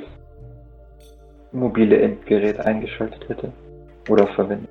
mobile 1.51 2.01
Endgerät 2.01 2.59
eingeschaltet 2.61 3.29
hätte 3.29 3.53
oder 4.09 4.27
verwendet. 4.29 4.71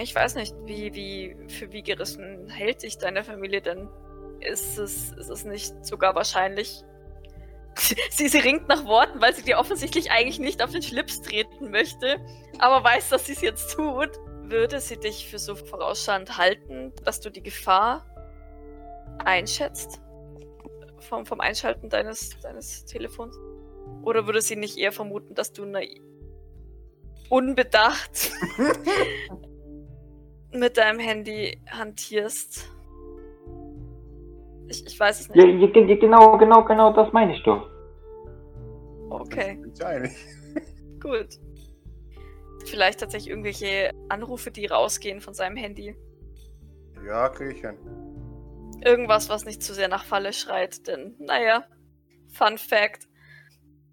Ich 0.00 0.14
weiß 0.14 0.36
nicht, 0.36 0.54
wie, 0.64 0.94
wie, 0.94 1.36
für 1.48 1.72
wie 1.72 1.82
gerissen 1.82 2.48
hält 2.48 2.80
sich 2.80 2.98
deine 2.98 3.24
Familie 3.24 3.60
denn? 3.60 3.88
Ist 4.40 4.78
es, 4.78 5.12
ist 5.12 5.30
es 5.30 5.44
nicht 5.44 5.84
sogar 5.84 6.14
wahrscheinlich? 6.14 6.84
Sie, 8.10 8.28
sie 8.28 8.38
ringt 8.38 8.68
nach 8.68 8.84
Worten, 8.84 9.20
weil 9.20 9.34
sie 9.34 9.42
dir 9.42 9.58
offensichtlich 9.58 10.10
eigentlich 10.10 10.38
nicht 10.38 10.62
auf 10.62 10.72
den 10.72 10.82
Schlips 10.82 11.22
treten 11.22 11.70
möchte, 11.70 12.20
aber 12.58 12.82
weiß, 12.82 13.10
dass 13.10 13.26
sie 13.26 13.32
es 13.32 13.40
jetzt 13.40 13.72
tut. 13.72 14.10
Würde 14.42 14.80
sie 14.80 14.96
dich 14.96 15.28
für 15.28 15.38
so 15.38 15.54
vorausschauend 15.54 16.38
halten, 16.38 16.92
dass 17.04 17.20
du 17.20 17.30
die 17.30 17.42
Gefahr 17.42 18.06
einschätzt? 19.24 20.00
Vom, 21.00 21.26
vom 21.26 21.40
Einschalten 21.40 21.90
deines, 21.90 22.38
deines 22.40 22.84
Telefons? 22.86 23.36
Oder 24.02 24.26
würde 24.26 24.40
sie 24.40 24.56
nicht 24.56 24.78
eher 24.78 24.92
vermuten, 24.92 25.34
dass 25.34 25.52
du 25.52 25.66
naiv, 25.66 26.02
unbedacht 27.28 28.32
mit 30.52 30.78
deinem 30.78 30.98
Handy 30.98 31.60
hantierst? 31.70 32.70
Ich, 34.68 34.86
ich 34.86 34.98
weiß 35.00 35.20
es 35.20 35.28
nicht. 35.28 35.38
ja, 35.38 35.44
ge- 35.66 35.96
genau, 35.98 36.36
genau, 36.38 36.64
genau, 36.64 36.92
das 36.92 37.12
meine 37.12 37.34
ich 37.34 37.42
doch. 37.42 37.68
Okay, 39.10 39.56
gut. 41.02 41.28
Vielleicht 42.66 43.00
tatsächlich 43.00 43.30
irgendwelche 43.30 43.92
Anrufe, 44.08 44.50
die 44.50 44.66
rausgehen 44.66 45.20
von 45.20 45.32
seinem 45.32 45.56
Handy. 45.56 45.96
Ja, 47.06 47.28
kriege 47.30 47.52
ich 47.54 47.60
hin. 47.60 47.78
Irgendwas, 48.84 49.28
was 49.30 49.44
nicht 49.44 49.62
zu 49.62 49.72
sehr 49.72 49.88
nach 49.88 50.04
Falle 50.04 50.32
schreit, 50.32 50.86
denn, 50.86 51.14
naja, 51.18 51.64
Fun 52.28 52.58
Fact. 52.58 53.08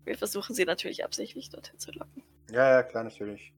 Wir 0.04 0.18
versuchen 0.18 0.54
sie 0.54 0.66
natürlich 0.66 1.04
absichtlich 1.06 1.50
dorthin 1.50 1.80
zu 1.80 1.92
locken. 1.92 2.22
Ja, 2.52 2.70
ja, 2.70 2.84
klar, 2.84 3.04
natürlich. 3.06 3.54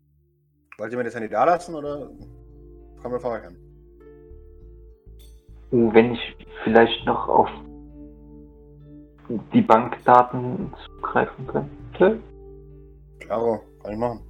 Wollt 0.78 0.92
ihr 0.92 0.98
mir 0.98 1.04
das 1.04 1.16
Handy 1.16 1.28
da 1.30 1.44
lassen 1.44 1.74
oder 1.76 2.12
kommen 3.02 3.14
wir 3.14 3.20
vor 3.20 3.32
euch 3.32 3.44
an? 3.44 3.58
Wenn 5.72 6.14
ich 6.14 6.38
vielleicht 6.64 7.06
noch 7.06 7.28
auf 7.28 7.50
die 9.54 9.62
Bankdaten 9.62 10.74
zugreifen 10.86 11.48
könnte. 11.48 12.20
Klaro, 13.20 13.60
kann 13.82 13.92
ich 13.92 13.98
machen. 13.98 14.22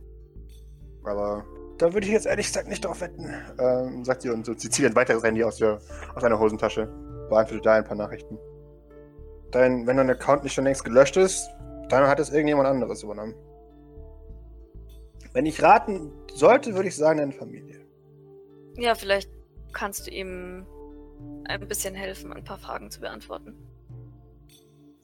Aber 1.03 1.45
da 1.77 1.93
würde 1.93 2.07
ich 2.07 2.13
jetzt 2.13 2.25
ehrlich 2.25 2.47
gesagt 2.47 2.67
nicht 2.67 2.83
drauf 2.83 3.01
wetten, 3.01 3.31
ähm, 3.59 4.03
sagt 4.03 4.23
sie 4.23 4.29
und 4.29 4.45
so, 4.45 4.53
sie 4.53 4.69
zieht 4.69 4.85
ein 4.85 4.95
weiteres 4.95 5.23
Handy 5.23 5.43
aus, 5.43 5.57
der, 5.57 5.79
aus 6.15 6.23
einer 6.23 6.39
Hosentasche. 6.39 6.87
Beantwortet 7.29 7.65
da 7.65 7.73
ein 7.73 7.83
paar 7.83 7.97
Nachrichten. 7.97 8.37
Dein, 9.51 9.85
wenn 9.85 9.97
dein 9.97 10.09
Account 10.09 10.43
nicht 10.43 10.53
schon 10.53 10.63
längst 10.63 10.83
gelöscht 10.83 11.17
ist, 11.17 11.47
dann 11.89 12.07
hat 12.07 12.19
es 12.19 12.31
irgendjemand 12.31 12.67
anderes 12.67 13.03
übernommen. 13.03 13.35
Wenn 15.33 15.45
ich 15.45 15.61
raten 15.61 16.11
sollte, 16.33 16.73
würde 16.73 16.89
ich 16.89 16.95
sagen, 16.95 17.19
deine 17.19 17.31
Familie. 17.31 17.85
Ja, 18.77 18.95
vielleicht 18.95 19.29
kannst 19.71 20.07
du 20.07 20.11
ihm 20.11 20.65
ein 21.45 21.67
bisschen 21.67 21.95
helfen, 21.95 22.33
ein 22.33 22.43
paar 22.43 22.57
Fragen 22.57 22.91
zu 22.91 22.99
beantworten. 22.99 23.55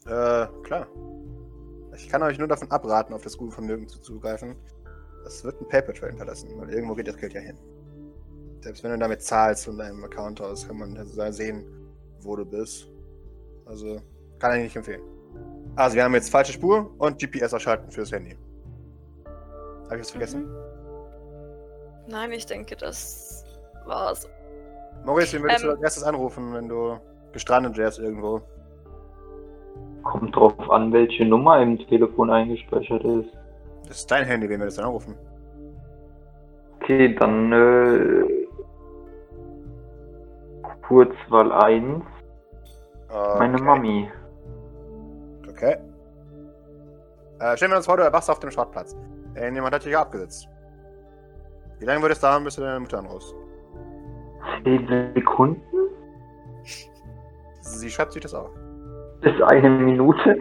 Äh, 0.06 0.48
klar. 0.64 0.88
Ich 1.96 2.10
kann 2.10 2.24
euch 2.24 2.38
nur 2.38 2.48
davon 2.48 2.70
abraten, 2.72 3.14
auf 3.14 3.22
das 3.22 3.38
gute 3.38 3.54
Vermögen 3.54 3.88
zuzugreifen. 3.88 4.56
Das 5.24 5.44
wird 5.44 5.62
ein 5.62 5.68
Paper 5.68 5.94
Trail 5.94 6.10
hinterlassen, 6.10 6.50
weil 6.58 6.70
irgendwo 6.72 6.96
geht 6.96 7.08
das 7.08 7.18
Geld 7.18 7.34
ja 7.34 7.40
hin. 7.40 7.58
Selbst 8.62 8.84
wenn 8.84 8.92
du 8.92 8.98
damit 8.98 9.22
zahlst 9.22 9.66
von 9.66 9.78
deinem 9.78 10.04
Account 10.04 10.42
aus, 10.42 10.68
kann 10.68 10.78
man 10.78 11.34
sehen, 11.34 11.66
wo 12.22 12.36
du 12.36 12.46
bist. 12.46 12.90
Also, 13.66 14.02
kann 14.40 14.58
ich 14.58 14.64
nicht 14.64 14.76
empfehlen. 14.76 15.02
Also, 15.76 15.96
wir 15.96 16.04
haben 16.04 16.14
jetzt 16.14 16.30
falsche 16.30 16.54
Spur 16.54 16.94
und 16.98 17.20
GPS 17.20 17.54
ausschalten 17.54 17.92
fürs 17.92 18.12
Handy. 18.12 18.38
Habe 19.86 19.96
ich 19.96 20.02
was 20.02 20.12
vergessen? 20.12 20.46
Mhm. 20.46 20.74
Nein, 22.08 22.32
ich 22.32 22.46
denke, 22.46 22.76
das 22.76 23.46
war's. 23.86 24.28
Maurice, 25.06 25.34
wen 25.38 25.44
würdest 25.44 25.64
Ähm. 25.64 25.70
du 25.70 25.74
als 25.74 25.82
erstes 25.84 26.04
anrufen, 26.04 26.54
wenn 26.54 26.68
du 26.70 26.98
gestrandet 27.32 27.78
wärst 27.78 28.00
irgendwo? 28.00 28.42
Kommt 30.04 30.36
drauf 30.36 30.70
an, 30.70 30.92
welche 30.92 31.26
Nummer 31.26 31.62
im 31.62 31.78
Telefon 31.78 32.30
eingespeichert 32.30 33.04
ist. 33.04 33.30
Das 33.88 33.98
ist 33.98 34.12
dein 34.12 34.26
Handy, 34.26 34.50
wen 34.50 34.60
würdest 34.60 34.78
du 34.78 34.82
dann 34.82 34.90
anrufen? 34.90 35.16
Okay, 36.82 37.16
dann 37.16 37.52
äh, 37.54 38.26
Kurzwahl 40.88 41.52
1, 41.52 42.04
meine 43.38 43.56
Okay. 43.56 43.64
Mami. 43.64 44.12
Okay. 45.50 45.78
Äh, 47.40 47.58
stellen 47.58 47.72
wir 47.72 47.78
uns 47.78 47.86
vor, 47.86 47.98
du 47.98 48.04
erwachst 48.04 48.30
auf 48.30 48.40
dem 48.40 48.52
Schrottplatz. 48.52 48.96
Äh, 49.36 49.54
jemand 49.54 49.74
hat 49.74 49.86
dich 49.86 49.96
abgesetzt. 49.96 50.48
Wie 51.80 51.86
lange 51.86 52.02
würde 52.02 52.14
es 52.14 52.20
dauern, 52.20 52.44
bis 52.44 52.56
du 52.56 52.62
deine 52.62 52.80
Mutter 52.80 53.00
anrufst? 53.00 53.34
10 54.64 55.14
Sekunden 55.16 55.62
Sie 57.62 57.90
schreibt 57.90 58.12
sich 58.14 58.22
das 58.22 58.34
auf. 58.34 58.50
bis 59.22 59.42
eine 59.42 59.70
Minute? 59.70 60.38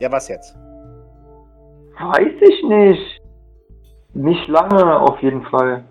Ja, 0.00 0.10
was 0.10 0.28
jetzt? 0.28 0.54
Weiß 1.98 2.32
ich 2.40 2.62
nicht. 2.64 3.22
Nicht 4.14 4.48
lange 4.48 5.00
auf 5.00 5.20
jeden 5.20 5.42
Fall. 5.44 5.84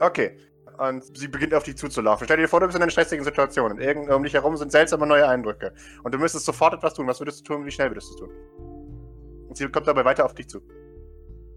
Okay. 0.00 0.36
Und 0.78 1.16
sie 1.16 1.26
beginnt 1.26 1.54
auf 1.54 1.64
dich 1.64 1.76
zuzulaufen. 1.76 2.26
Stell 2.26 2.36
dir 2.36 2.48
vor, 2.48 2.60
du 2.60 2.66
bist 2.66 2.76
in 2.76 2.82
einer 2.82 2.90
stressigen 2.90 3.24
Situation 3.24 3.72
und 3.72 3.80
irgend 3.80 4.10
um 4.10 4.22
dich 4.22 4.34
herum 4.34 4.56
sind 4.56 4.70
seltsame 4.70 5.06
neue 5.06 5.26
Eindrücke. 5.26 5.72
Und 6.04 6.14
du 6.14 6.18
müsstest 6.18 6.44
sofort 6.44 6.74
etwas 6.74 6.94
tun. 6.94 7.06
Was 7.06 7.18
würdest 7.18 7.40
du 7.40 7.54
tun? 7.54 7.64
Wie 7.64 7.70
schnell 7.70 7.90
würdest 7.90 8.12
du 8.12 8.26
tun? 8.26 8.30
Und 9.48 9.56
sie 9.56 9.66
kommt 9.68 9.86
dabei 9.86 10.04
weiter 10.04 10.24
auf 10.24 10.34
dich 10.34 10.48
zu. 10.48 10.60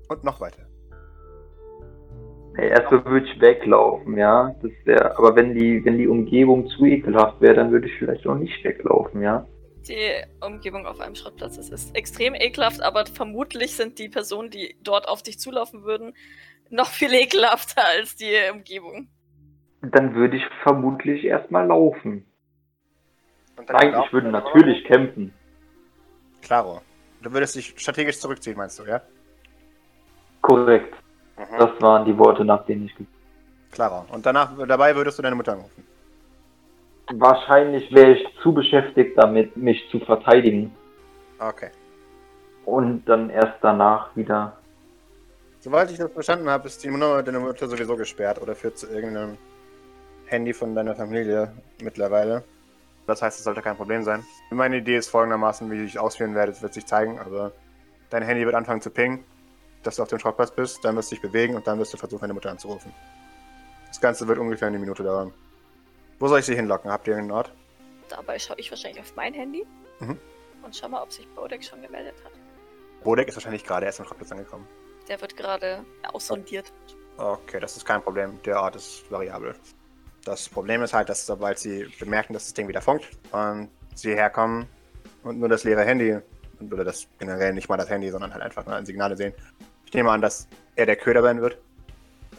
Und 0.08 0.24
noch 0.24 0.40
weiter. 0.40 0.64
Erstmal 2.68 3.06
würde 3.06 3.28
ich 3.28 3.42
weglaufen, 3.42 4.18
ja. 4.18 4.56
Das 4.62 4.72
wär, 4.86 5.18
aber 5.18 5.36
wenn 5.36 5.54
die, 5.54 5.84
wenn 5.86 5.98
die 5.98 6.08
Umgebung 6.08 6.68
zu 6.68 6.86
ekelhaft 6.86 7.40
wäre, 7.42 7.56
dann 7.56 7.72
würde 7.72 7.88
ich 7.88 7.98
vielleicht 7.98 8.26
auch 8.28 8.36
nicht 8.36 8.64
weglaufen, 8.64 9.22
ja. 9.22 9.46
Die 9.88 10.24
Umgebung 10.46 10.86
auf 10.86 11.00
einem 11.00 11.16
Schrottplatz 11.16 11.58
ist, 11.58 11.72
ist 11.72 11.96
extrem 11.96 12.36
ekelhaft, 12.36 12.82
aber 12.82 13.06
vermutlich 13.06 13.76
sind 13.76 13.98
die 13.98 14.10
Personen, 14.10 14.50
die 14.50 14.76
dort 14.84 15.08
auf 15.08 15.24
dich 15.24 15.40
zulaufen 15.40 15.84
würden, 15.84 16.14
noch 16.70 16.88
viel 16.88 17.14
ekelhafter 17.14 17.82
als 17.98 18.16
die 18.16 18.36
Umgebung. 18.52 19.10
Dann 19.82 20.14
würde 20.14 20.38
ich 20.38 20.44
vermutlich 20.64 21.24
erstmal 21.24 21.68
laufen. 21.68 22.26
Nein, 23.68 23.96
ich 24.06 24.14
würde 24.14 24.30
natürlich 24.30 24.84
kämpfen. 24.86 25.34
Klaro. 26.42 26.82
Du 27.22 27.32
würdest 27.34 27.56
dich 27.56 27.74
strategisch 27.78 28.20
zurückziehen, 28.20 28.58
meinst 28.58 28.80
du, 28.80 28.86
ja? 28.86 29.02
Korrekt. 30.42 30.94
Mhm. 31.40 31.58
Das 31.58 31.82
waren 31.82 32.06
die 32.06 32.18
Worte, 32.18 32.44
nach 32.44 32.66
denen 32.66 32.86
ich. 32.86 32.96
Klaro. 33.72 34.06
Und 34.12 34.26
danach, 34.26 34.52
dabei 34.68 34.96
würdest 34.96 35.18
du 35.18 35.24
deine 35.24 35.36
Mutter 35.36 35.54
anrufen. 35.54 35.86
Wahrscheinlich 37.14 37.92
wäre 37.94 38.12
ich 38.12 38.28
zu 38.44 38.54
beschäftigt 38.54 39.18
damit, 39.18 39.56
mich 39.56 39.88
zu 39.90 40.00
verteidigen. 40.00 40.76
Okay. 41.40 41.70
Und 42.66 43.06
dann 43.06 43.30
erst 43.30 43.56
danach 43.62 44.16
wieder. 44.16 44.58
Soweit 45.60 45.92
ich 45.92 45.98
das 45.98 46.12
verstanden 46.12 46.50
habe, 46.50 46.68
ist 46.68 46.84
die 46.84 46.90
Nummer 46.90 47.24
deiner 47.24 47.40
Mutter 47.40 47.68
sowieso 47.68 47.96
gesperrt 47.96 48.42
oder 48.42 48.56
führt 48.56 48.78
zu 48.78 48.88
irgendeinem 48.88 49.38
Handy 50.26 50.54
von 50.54 50.76
deiner 50.76 50.96
Familie 50.96 51.52
mittlerweile. 51.82 52.44
Das 53.08 53.22
heißt, 53.22 53.40
es 53.40 53.44
sollte 53.44 53.62
kein 53.62 53.76
Problem 53.76 54.04
sein. 54.04 54.24
Meine 54.52 54.78
Idee 54.78 54.98
ist 54.98 55.10
folgendermaßen, 55.10 55.70
wie 55.72 55.84
ich 55.84 55.98
ausführen 55.98 56.36
werde, 56.36 56.52
das 56.52 56.62
wird 56.62 56.74
sich 56.74 56.86
zeigen, 56.86 57.20
aber 57.20 57.52
dein 58.12 58.22
Handy 58.24 58.46
wird 58.46 58.56
anfangen 58.56 58.82
zu 58.82 58.92
pingen, 58.92 59.24
dass 59.84 59.96
du 59.96 60.02
auf 60.04 60.10
dem 60.10 60.20
Schrottplatz 60.20 60.52
bist, 60.52 60.84
dann 60.84 60.96
wirst 60.96 61.12
du 61.12 61.16
dich 61.16 61.22
bewegen 61.22 61.56
und 61.56 61.66
dann 61.68 61.80
wirst 61.80 61.94
du 61.94 61.98
versuchen, 61.98 62.22
deine 62.22 62.34
Mutter 62.34 62.52
anzurufen. 62.52 62.94
Das 63.88 64.00
Ganze 64.02 64.28
wird 64.28 64.38
ungefähr 64.40 64.68
eine 64.68 64.80
Minute 64.80 65.04
dauern. 65.04 65.34
Wo 66.20 66.28
soll 66.28 66.40
ich 66.40 66.46
sie 66.46 66.56
hinlocken? 66.56 66.92
Habt 66.92 67.08
ihr 67.08 67.16
einen 67.18 67.32
Ort? 67.32 67.52
Dabei 68.10 68.38
schaue 68.40 68.58
ich 68.60 68.70
wahrscheinlich 68.72 69.02
auf 69.02 69.16
mein 69.16 69.34
Handy 69.34 69.66
Mhm. 70.00 70.18
und 70.64 70.76
schau 70.76 70.88
mal, 70.90 71.02
ob 71.02 71.12
sich 71.12 71.28
Bodek 71.36 71.64
schon 71.64 71.82
gemeldet 71.82 72.16
hat. 72.24 72.32
Bodek 73.04 73.28
ist 73.28 73.36
wahrscheinlich 73.36 73.64
gerade 73.64 73.86
erst 73.86 74.00
am 74.00 74.06
Schrottplatz 74.06 74.32
angekommen. 74.32 74.68
Der 75.08 75.20
wird 75.22 75.36
gerade 75.38 75.84
aussondiert. 76.12 76.72
Okay, 77.18 77.60
das 77.60 77.76
ist 77.78 77.86
kein 77.86 78.02
Problem. 78.02 78.40
Der 78.44 78.62
Ort 78.62 78.76
ist 78.76 79.10
variabel. 79.12 79.56
Das 80.26 80.48
Problem 80.50 80.84
ist 80.84 80.94
halt, 80.94 81.10
dass 81.10 81.26
sobald 81.26 81.58
sie 81.60 81.86
bemerken, 82.00 82.34
dass 82.34 82.44
das 82.46 82.54
Ding 82.54 82.68
wieder 82.68 82.82
funkt 82.82 83.08
und 83.32 83.70
sie 83.96 84.14
herkommen 84.14 84.68
und 85.24 85.40
nur 85.40 85.50
das 85.50 85.64
leere 85.64 85.84
Handy, 85.84 86.20
oder 86.72 86.84
das 86.84 87.08
generell 87.20 87.54
nicht 87.54 87.70
mal 87.70 87.78
das 87.78 87.90
Handy, 87.90 88.10
sondern 88.10 88.34
halt 88.34 88.44
einfach 88.44 88.66
nur 88.66 88.76
ein 88.76 88.86
Signale 88.86 89.16
sehen. 89.16 89.34
Ich 89.86 89.94
nehme 89.94 90.12
an, 90.12 90.22
dass 90.22 90.48
er 90.76 90.86
der 90.86 90.96
Köder 90.96 91.24
werden 91.24 91.42
wird. 91.42 91.58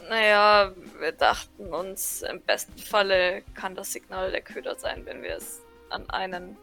Naja, 0.09 0.71
wir 0.99 1.11
dachten 1.13 1.73
uns, 1.73 2.21
im 2.23 2.41
besten 2.41 2.77
Falle 2.77 3.43
kann 3.53 3.75
das 3.75 3.93
Signal 3.93 4.31
der 4.31 4.41
Köder 4.41 4.75
sein, 4.75 5.05
wenn 5.05 5.21
wir 5.21 5.35
es 5.35 5.61
an 5.89 6.09
einen 6.09 6.57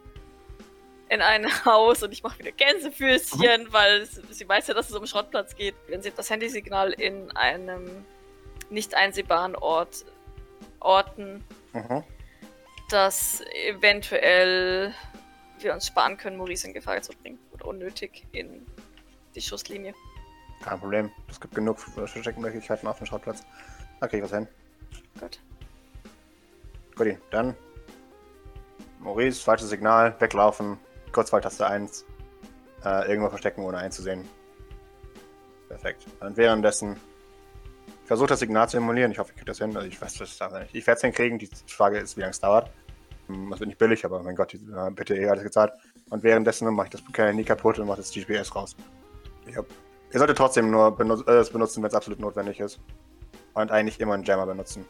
in 1.09 1.21
ein 1.21 1.47
Haus 1.65 2.03
und 2.03 2.11
ich 2.11 2.21
mache 2.21 2.37
wieder 2.39 2.51
Gänsefüßchen, 2.51 3.71
weil 3.71 4.01
es, 4.01 4.21
sie 4.29 4.47
weiß 4.47 4.67
ja, 4.67 4.75
dass 4.75 4.89
es 4.89 4.95
um 4.95 5.05
Schrottplatz 5.07 5.55
geht. 5.55 5.75
Wenn 5.87 6.01
sie 6.03 6.11
das 6.15 6.29
Handysignal 6.29 6.93
in 6.93 7.31
einem 7.35 8.05
nicht 8.69 8.93
einsehbaren 8.93 9.55
Ort 9.55 10.05
orten, 10.79 11.43
Mhm. 11.73 12.03
dass 12.89 13.43
eventuell 13.67 14.93
wir 15.59 15.73
uns 15.73 15.87
sparen 15.87 16.17
können, 16.17 16.37
Maurice 16.37 16.67
in 16.67 16.73
Gefahr 16.73 17.01
zu 17.01 17.11
bringen. 17.13 17.37
Oder 17.59 17.67
unnötig 17.69 18.25
in 18.31 18.65
die 19.35 19.41
Schusslinie. 19.41 19.93
Kein 20.63 20.79
Problem. 20.79 21.11
Es 21.29 21.39
gibt 21.39 21.55
genug 21.55 21.79
Versteckmöglichkeiten 21.79 22.87
auf 22.87 22.97
dem 22.97 23.05
Schrottplatz. 23.07 23.43
Da 23.99 24.07
krieg 24.07 24.19
ich 24.19 24.23
was 24.23 24.37
hin. 24.37 24.47
Gut. 25.19 25.39
Guti, 26.95 27.17
dann. 27.31 27.55
Maurice, 28.99 29.41
falsches 29.41 29.69
Signal, 29.69 30.15
weglaufen, 30.19 30.77
Kurzwahltaste 31.13 31.65
1. 31.65 32.05
Äh, 32.83 33.09
irgendwo 33.09 33.29
verstecken, 33.29 33.61
ohne 33.61 33.77
einzusehen. 33.77 34.27
Perfekt. 35.69 36.05
Und 36.19 36.35
währenddessen 36.35 36.97
versucht 38.05 38.31
das 38.31 38.39
Signal 38.39 38.67
zu 38.67 38.77
emulieren. 38.77 39.11
Ich 39.11 39.19
hoffe, 39.19 39.31
ich 39.31 39.35
kriege 39.35 39.45
das 39.45 39.59
hin. 39.59 39.75
Also 39.75 39.87
ich 39.87 40.01
weiß 40.01 40.15
das 40.15 40.39
nicht. 40.39 40.75
Ich 40.75 40.87
werde 40.87 40.97
es 40.97 41.01
hinkriegen. 41.01 41.37
Die 41.39 41.49
Frage 41.67 41.99
ist, 41.99 42.17
wie 42.17 42.21
lange 42.21 42.31
es 42.31 42.39
dauert. 42.39 42.71
Hm, 43.27 43.49
Das 43.51 43.59
wird 43.59 43.67
nicht 43.67 43.77
billig, 43.77 44.03
aber 44.03 44.21
mein 44.23 44.35
Gott, 44.35 44.53
die 44.53 44.57
äh, 44.57 44.89
bitte 44.91 45.15
eh 45.15 45.29
alles 45.29 45.43
gezahlt. 45.43 45.71
Und 46.09 46.23
währenddessen 46.23 46.73
mache 46.73 46.89
ich 46.91 47.01
das 47.01 47.33
nie 47.35 47.43
kaputt 47.43 47.79
und 47.79 47.87
mache 47.87 47.97
das 47.97 48.11
GPS 48.11 48.55
raus. 48.55 48.75
Ja. 49.47 49.63
Ihr 50.11 50.17
solltet 50.19 50.37
trotzdem 50.37 50.71
nur 50.71 50.95
benut 50.95 51.27
äh, 51.27 51.39
es 51.39 51.49
benutzen, 51.51 51.83
wenn 51.83 51.89
es 51.89 51.93
absolut 51.93 52.19
notwendig 52.19 52.59
ist. 52.59 52.79
Und 53.53 53.71
eigentlich 53.71 53.99
immer 53.99 54.13
einen 54.13 54.23
Jammer 54.23 54.45
benutzen. 54.45 54.85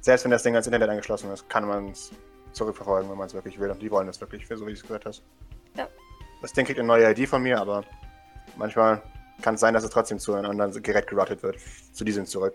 Selbst 0.00 0.24
wenn 0.24 0.30
das 0.30 0.42
Ding 0.42 0.54
ans 0.54 0.66
Internet 0.66 0.88
angeschlossen 0.88 1.30
ist, 1.32 1.48
kann 1.48 1.66
man 1.66 1.90
es 1.90 2.10
zurückverfolgen, 2.52 3.10
wenn 3.10 3.18
man 3.18 3.26
es 3.26 3.34
wirklich 3.34 3.58
will. 3.58 3.70
Und 3.70 3.80
die 3.80 3.90
wollen 3.90 4.06
das 4.06 4.20
wirklich, 4.20 4.46
so 4.48 4.66
wie 4.66 4.72
es 4.72 4.82
gehört 4.82 5.04
hast. 5.04 5.22
Ja. 5.76 5.88
Das 6.40 6.52
Ding 6.52 6.64
kriegt 6.66 6.78
eine 6.78 6.88
neue 6.88 7.10
ID 7.10 7.28
von 7.28 7.42
mir, 7.42 7.60
aber 7.60 7.84
manchmal 8.56 9.02
kann 9.42 9.54
es 9.54 9.60
sein, 9.60 9.74
dass 9.74 9.84
es 9.84 9.90
trotzdem 9.90 10.18
zu 10.18 10.34
einem 10.34 10.50
anderen 10.50 10.82
Gerät 10.82 11.06
geroutet 11.06 11.42
wird. 11.42 11.56
Zu 11.92 12.04
diesem 12.04 12.26
zurück. 12.26 12.54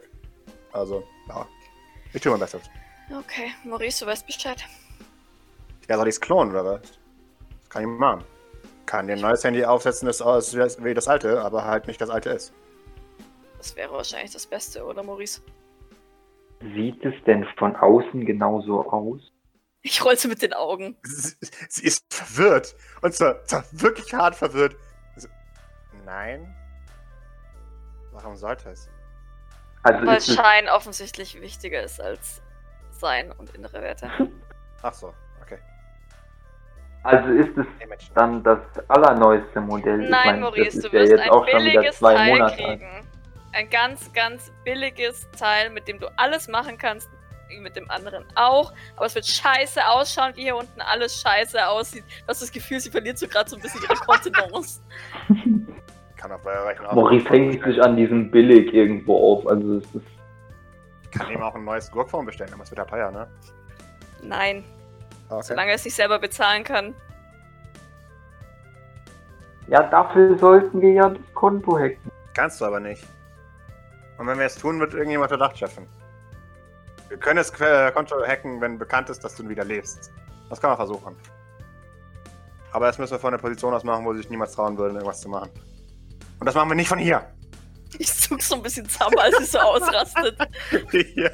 Also, 0.72 1.04
ja. 1.30 1.48
Ich 2.14 2.22
tue 2.22 2.32
mein 2.32 2.40
Bestes. 2.40 2.64
Okay, 3.12 3.52
Maurice, 3.64 4.04
du 4.04 4.12
weißt 4.12 4.26
Bescheid. 4.26 4.64
Ja, 5.88 5.98
soll 5.98 6.08
ich 6.08 6.16
es 6.16 6.22
klonen 6.22 6.52
oder 6.52 6.66
was? 6.66 6.82
Kann 7.70 7.84
ich 7.84 7.88
machen. 7.88 8.24
Kann 8.86 9.08
dir 9.08 9.14
ein 9.14 9.22
neues 9.22 9.44
Handy 9.44 9.66
aufsetzen, 9.66 10.06
das 10.06 10.22
aussieht 10.22 10.84
wie 10.84 10.94
das 10.94 11.08
alte, 11.08 11.42
aber 11.42 11.66
halt 11.66 11.88
nicht 11.88 12.00
das 12.00 12.10
alte 12.10 12.30
ist. 12.30 12.54
Das 13.58 13.76
wäre 13.76 13.92
wahrscheinlich 13.92 14.32
das 14.32 14.46
Beste, 14.46 14.86
oder 14.86 15.04
Maurice? 15.04 15.42
Sieht 16.62 17.04
es 17.04 17.14
denn 17.26 17.46
von 17.58 17.76
außen 17.76 18.26
genauso 18.26 18.90
aus? 18.90 19.22
Ich 19.82 20.04
roll 20.04 20.18
so 20.18 20.28
mit 20.28 20.42
den 20.42 20.54
Augen. 20.54 20.98
Sie 21.04 21.36
sie 21.70 21.86
ist 21.86 22.06
verwirrt. 22.14 22.76
Und 23.02 23.14
zwar, 23.14 23.44
zwar 23.46 23.64
wirklich 23.72 24.14
hart 24.14 24.36
verwirrt. 24.36 24.76
So, 25.16 25.28
Nein. 26.06 26.56
Warum 28.12 28.36
sollte 28.36 28.70
es? 28.70 28.90
Also 29.84 30.06
Weil 30.06 30.22
Schein 30.22 30.68
offensichtlich 30.70 31.40
wichtiger 31.40 31.84
ist 31.84 32.02
als 32.02 32.42
Sein 32.92 33.32
und 33.32 33.54
innere 33.54 33.82
Werte. 33.82 34.10
Ach 34.82 34.94
so. 34.94 35.14
Also 37.08 37.30
ist 37.34 37.58
es 37.58 37.66
dann 38.14 38.44
das 38.44 38.60
allerneueste 38.88 39.62
Modell? 39.62 40.04
Ich 40.04 40.10
Nein, 40.10 40.26
meine, 40.26 40.40
Maurice, 40.42 40.66
das 40.66 40.76
ist 40.76 40.84
du 40.86 40.88
ja 40.90 41.02
wirst 41.02 41.12
jetzt 41.12 41.22
ein 41.24 41.30
auch 41.30 41.48
schon 41.48 41.60
wieder 41.64 41.72
billiges 41.74 41.98
zwei 41.98 42.14
Teil 42.16 42.32
Monate 42.32 42.54
alt. 42.66 42.80
kriegen. 42.80 43.08
Ein 43.54 43.70
ganz, 43.70 44.14
ganz 44.14 44.52
billiges 44.64 45.28
Teil, 45.32 45.70
mit 45.72 45.88
dem 45.88 46.00
du 46.00 46.08
alles 46.18 46.48
machen 46.48 46.78
kannst. 46.78 47.10
wie 47.50 47.60
Mit 47.60 47.76
dem 47.76 47.90
anderen 47.90 48.26
auch. 48.36 48.74
Aber 48.98 49.06
es 49.06 49.16
wird 49.16 49.26
scheiße 49.26 49.80
ausschauen, 49.88 50.34
wie 50.36 50.44
hier 50.44 50.56
unten 50.58 50.82
alles 50.82 51.22
scheiße 51.22 51.66
aussieht. 51.68 52.04
Du 52.22 52.28
hast 52.28 52.42
das 52.42 52.52
Gefühl, 52.52 52.80
sie 52.80 52.92
verliert 52.92 53.18
so 53.18 53.28
gerade 53.28 53.50
so 53.50 53.56
ein 53.56 53.62
bisschen 53.62 53.82
ihre 53.82 53.96
Kontenance. 53.96 54.82
Kann 56.18 56.32
auf 56.32 56.46
eurer 56.46 56.68
Rechnung 56.68 56.88
auch. 56.88 56.94
Maurice 56.96 57.30
hängt 57.30 57.64
sich 57.64 57.82
an 57.82 57.96
diesem 57.96 58.30
Billig 58.32 58.74
irgendwo 58.74 59.34
auf. 59.34 59.48
Also 59.48 59.78
es 59.78 59.86
ist 59.96 60.06
Ich 61.04 61.12
kann 61.12 61.32
ihm 61.32 61.42
auch 61.42 61.56
ein 61.56 61.64
neues 61.64 61.90
Gurkform 61.90 62.26
bestellen, 62.26 62.52
aber 62.54 62.64
es 62.64 62.72
wird 62.72 62.80
ja 62.80 62.86
teuer, 62.86 63.12
ne? 63.12 63.28
Nein, 64.24 64.64
Okay. 65.30 65.44
solange 65.44 65.72
er 65.72 65.76
es 65.76 65.84
sich 65.84 65.94
selber 65.94 66.20
bezahlen 66.20 66.64
kann. 66.64 66.96
ja, 69.68 69.84
dafür 69.84 70.38
sollten 70.38 70.82
wir 70.82 70.92
ja 70.94 71.10
das 71.10 71.34
Konto 71.34 71.78
hacken. 71.78 72.12
Kannst 72.34 72.62
du 72.62 72.66
aber 72.66 72.80
nicht. 72.80 73.04
Und 74.18 74.28
wenn 74.28 74.40
wir 74.40 74.46
es 74.46 74.56
tun, 74.56 74.80
wird 74.80 74.94
irgendjemand 74.94 75.30
Verdacht 75.30 75.58
schaffen. 75.58 75.88
Wir 77.10 77.18
können 77.18 77.38
das 77.38 77.50
äh, 77.60 77.92
Konto 77.92 78.16
hacken, 78.26 78.62
wenn 78.62 78.78
bekannt 78.78 79.10
ist, 79.10 79.24
dass 79.24 79.36
du 79.36 79.48
wieder 79.48 79.64
lebst. 79.64 80.12
Das 80.50 80.60
kann 80.62 80.70
man 80.70 80.78
versuchen. 80.78 81.16
Aber 82.72 82.86
das 82.88 82.98
müssen 82.98 83.12
wir 83.12 83.20
von 83.20 83.32
der 83.32 83.38
Position 83.38 83.74
aus 83.74 83.84
machen, 83.84 84.06
wo 84.06 84.14
sich 84.14 84.30
niemals 84.30 84.54
trauen 84.54 84.78
würden, 84.78 84.96
irgendwas 84.96 85.22
zu 85.22 85.30
machen. 85.30 85.50
Und 86.40 86.46
das 86.46 86.56
machen 86.56 86.70
wir 86.70 86.76
nicht 86.76 86.90
von 86.90 87.00
hier. 87.00 87.26
Ich 87.98 88.14
zuck 88.14 88.42
so 88.42 88.56
ein 88.56 88.62
bisschen 88.62 88.88
zusammen, 88.88 89.18
als 89.20 89.38
sie 89.38 89.46
so 89.46 89.60
ausrastet. 89.60 90.38
hier. 90.92 91.32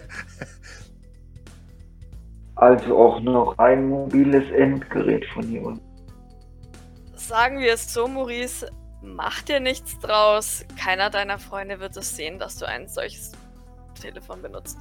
Also 2.56 2.98
auch 2.98 3.20
noch 3.22 3.58
ein 3.58 3.90
mobiles 3.90 4.50
Endgerät 4.52 5.26
von 5.34 5.44
hier 5.44 5.64
unten. 5.64 5.82
Sagen 7.16 7.60
wir 7.60 7.74
es 7.74 7.92
so, 7.92 8.08
Maurice, 8.08 8.70
mach 9.02 9.42
dir 9.42 9.60
nichts 9.60 9.98
draus. 10.00 10.64
Keiner 10.80 11.10
deiner 11.10 11.40
Freunde 11.40 11.80
wird 11.80 11.98
es 11.98 12.16
sehen, 12.16 12.38
dass 12.38 12.58
du 12.58 12.66
ein 12.68 12.88
solches 12.88 13.32
Telefon 14.00 14.42
benutzt. 14.42 14.78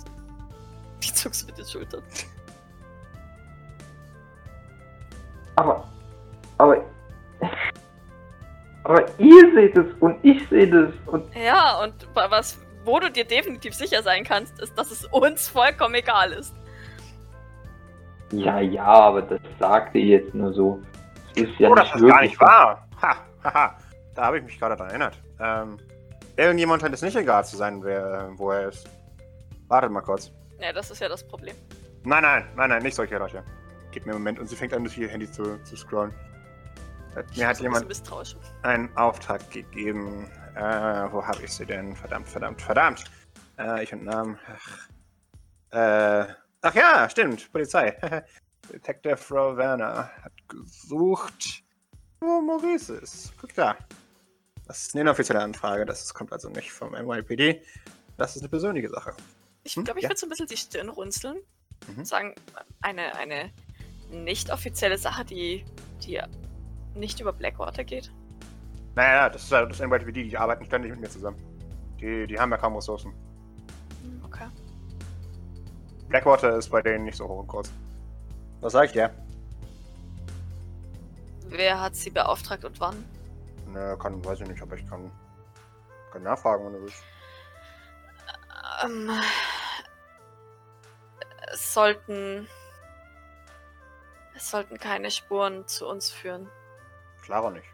Ich 1.00 1.14
zuck's 1.14 1.46
mit 1.46 1.56
den 1.56 1.64
Schultern. 1.66 2.02
Aber, 5.56 5.88
aber, 6.58 6.84
aber 8.84 9.06
ihr 9.18 9.52
seht 9.54 9.76
es 9.76 9.86
und 10.00 10.16
ich 10.22 10.46
sehe 10.48 10.68
das 10.68 10.92
und 11.06 11.24
Ja, 11.36 11.82
und 11.82 11.94
wa- 12.14 12.30
was, 12.30 12.58
wo 12.84 12.98
du 12.98 13.10
dir 13.10 13.24
definitiv 13.24 13.74
sicher 13.74 14.02
sein 14.02 14.24
kannst, 14.24 14.58
ist, 14.60 14.76
dass 14.78 14.90
es 14.90 15.04
uns 15.06 15.48
vollkommen 15.48 15.94
egal 15.94 16.32
ist. 16.32 16.54
Ja, 18.32 18.60
ja, 18.60 18.84
aber 18.84 19.22
das 19.22 19.40
sagte 19.58 19.98
ihr 19.98 20.18
jetzt 20.18 20.34
nur 20.34 20.52
so. 20.52 20.80
Es 21.34 21.42
ist 21.42 21.58
ja 21.58 21.68
oh, 21.68 21.74
nicht 21.74 21.86
das 21.86 21.94
ist 21.94 22.00
wirklich 22.00 22.12
gar 22.12 22.22
nicht 22.22 22.40
wahr. 22.40 22.88
Ha, 23.00 23.16
haha. 23.44 23.78
Da 24.14 24.24
habe 24.24 24.38
ich 24.38 24.44
mich 24.44 24.58
gerade 24.58 24.76
daran 24.76 24.90
erinnert. 24.90 25.18
Ähm, 25.40 25.78
irgendjemand 26.36 26.82
scheint 26.82 26.94
es 26.94 27.02
nicht 27.02 27.16
egal 27.16 27.44
zu 27.44 27.56
sein, 27.56 27.82
wer, 27.82 28.30
wo 28.36 28.50
er 28.50 28.68
ist. 28.68 28.88
Wartet 29.68 29.90
mal 29.90 30.02
kurz. 30.02 30.30
Ja, 30.60 30.72
das 30.72 30.90
ist 30.90 31.00
ja 31.00 31.08
das 31.08 31.26
Problem. 31.26 31.54
Nein, 32.04 32.22
nein, 32.22 32.44
nein, 32.56 32.70
nein, 32.70 32.82
nicht 32.82 32.94
solche 32.94 33.16
Leute. 33.16 33.42
Gib 33.90 34.06
mir 34.06 34.12
einen 34.12 34.20
Moment 34.20 34.38
und 34.38 34.48
sie 34.48 34.56
fängt 34.56 34.74
an, 34.74 34.84
durch 34.84 34.98
ihr 34.98 35.08
Handy 35.08 35.30
zu, 35.30 35.58
zu 35.64 35.76
scrollen. 35.76 36.12
Äh, 37.16 37.22
Ich 37.32 37.38
Mir 37.38 37.48
hat 37.48 37.60
jemand 37.60 37.86
einen 38.62 38.96
Auftrag 38.96 39.50
gegeben. 39.50 40.28
Äh, 40.54 40.60
wo 41.10 41.26
habe 41.26 41.42
ich 41.42 41.52
sie 41.52 41.64
denn? 41.64 41.96
Verdammt, 41.96 42.28
verdammt, 42.28 42.60
verdammt. 42.60 43.04
Äh, 43.58 43.82
ich 43.82 43.92
und 43.92 44.04
Namen. 44.04 44.38
Ach. 44.46 44.88
Äh, 45.72 46.26
ach 46.62 46.74
ja, 46.74 47.08
stimmt. 47.08 47.50
Polizei. 47.52 47.90
Detective 48.72 49.16
Frau 49.16 49.56
Werner 49.56 50.10
hat 50.22 50.32
gesucht, 50.48 51.62
wo 52.20 52.40
Maurice 52.40 52.94
ist. 52.96 53.32
Guck 53.40 53.54
da. 53.54 53.76
Das 54.66 54.82
ist 54.86 54.94
eine 54.94 55.02
inoffizielle 55.02 55.40
Anfrage. 55.40 55.84
Das 55.84 56.12
kommt 56.14 56.32
also 56.32 56.48
nicht 56.48 56.72
vom 56.72 56.92
NYPD. 56.92 57.62
Das 58.16 58.36
ist 58.36 58.42
eine 58.42 58.48
persönliche 58.48 58.88
Sache. 58.88 59.12
Ich 59.64 59.74
Hm, 59.76 59.84
glaube, 59.84 59.98
ich 60.00 60.04
ja. 60.04 60.08
würde 60.10 60.18
so 60.18 60.26
ein 60.26 60.30
bisschen 60.30 60.46
die 60.46 60.56
Stirn 60.56 60.88
runzeln. 60.88 61.38
Mhm. 61.88 62.04
Sagen, 62.04 62.34
eine, 62.80 63.16
eine 63.16 63.52
nicht 64.10 64.50
offizielle 64.52 64.98
Sache, 64.98 65.24
die, 65.24 65.64
die 66.04 66.20
nicht 66.94 67.18
über 67.20 67.32
Blackwater 67.32 67.82
geht. 67.82 68.12
Naja, 68.94 69.28
das 69.28 69.44
ist 69.44 69.50
ja 69.50 69.64
das 69.66 69.80
NYPD. 69.80 70.24
Die 70.24 70.36
arbeiten 70.36 70.64
ständig 70.64 70.92
mit 70.92 71.00
mir 71.00 71.08
zusammen. 71.10 71.38
Die, 72.00 72.26
die 72.26 72.38
haben 72.38 72.50
ja 72.50 72.58
kaum 72.58 72.76
Ressourcen. 72.76 73.12
Okay. 74.24 74.46
Blackwater 76.12 76.58
ist 76.58 76.68
bei 76.68 76.82
denen 76.82 77.04
nicht 77.04 77.16
so 77.16 77.26
hoch 77.26 77.38
und 77.38 77.46
groß. 77.46 77.72
Was 78.60 78.74
sag 78.74 78.84
ich 78.84 78.92
dir? 78.92 79.10
Wer 81.46 81.80
hat 81.80 81.96
sie 81.96 82.10
beauftragt 82.10 82.66
und 82.66 82.78
wann? 82.80 83.02
Ne, 83.68 83.96
kann, 83.98 84.22
weiß 84.22 84.42
ich 84.42 84.48
nicht, 84.48 84.60
aber 84.60 84.76
ich 84.76 84.86
kann, 84.86 85.10
kann 86.12 86.22
nachfragen, 86.22 86.66
wenn 86.66 86.72
du 86.74 86.82
willst. 86.82 87.02
Ähm, 88.84 89.10
es 91.50 91.72
sollten. 91.72 92.46
Es 94.36 94.50
sollten 94.50 94.78
keine 94.78 95.10
Spuren 95.10 95.66
zu 95.66 95.88
uns 95.88 96.10
führen. 96.10 96.46
Klarer 97.22 97.52
nicht. 97.52 97.68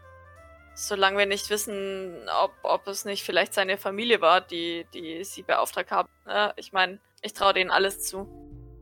Solange 0.75 1.17
wir 1.17 1.25
nicht 1.25 1.49
wissen, 1.49 2.29
ob, 2.41 2.53
ob 2.63 2.87
es 2.87 3.03
nicht 3.03 3.25
vielleicht 3.25 3.53
seine 3.53 3.77
Familie 3.77 4.21
war, 4.21 4.39
die, 4.39 4.87
die 4.93 5.25
sie 5.25 5.43
beauftragt 5.43 5.91
haben. 5.91 6.07
Ich 6.55 6.71
meine, 6.71 6.99
ich 7.21 7.33
traue 7.33 7.53
denen 7.53 7.71
alles 7.71 8.01
zu. 8.01 8.27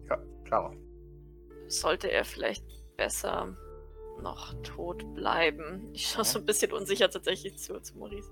Ja, 0.09 0.17
klarer. 0.45 0.73
Sollte 1.67 2.09
er 2.11 2.23
vielleicht 2.25 2.63
besser 2.95 3.55
noch 4.21 4.53
tot 4.63 5.13
bleiben. 5.13 5.89
Ich 5.93 6.07
schaue 6.07 6.25
so 6.25 6.39
ein 6.39 6.45
bisschen 6.45 6.71
unsicher 6.71 7.09
tatsächlich 7.09 7.57
zu, 7.57 7.79
zu 7.81 7.97
Maurice. 7.97 8.31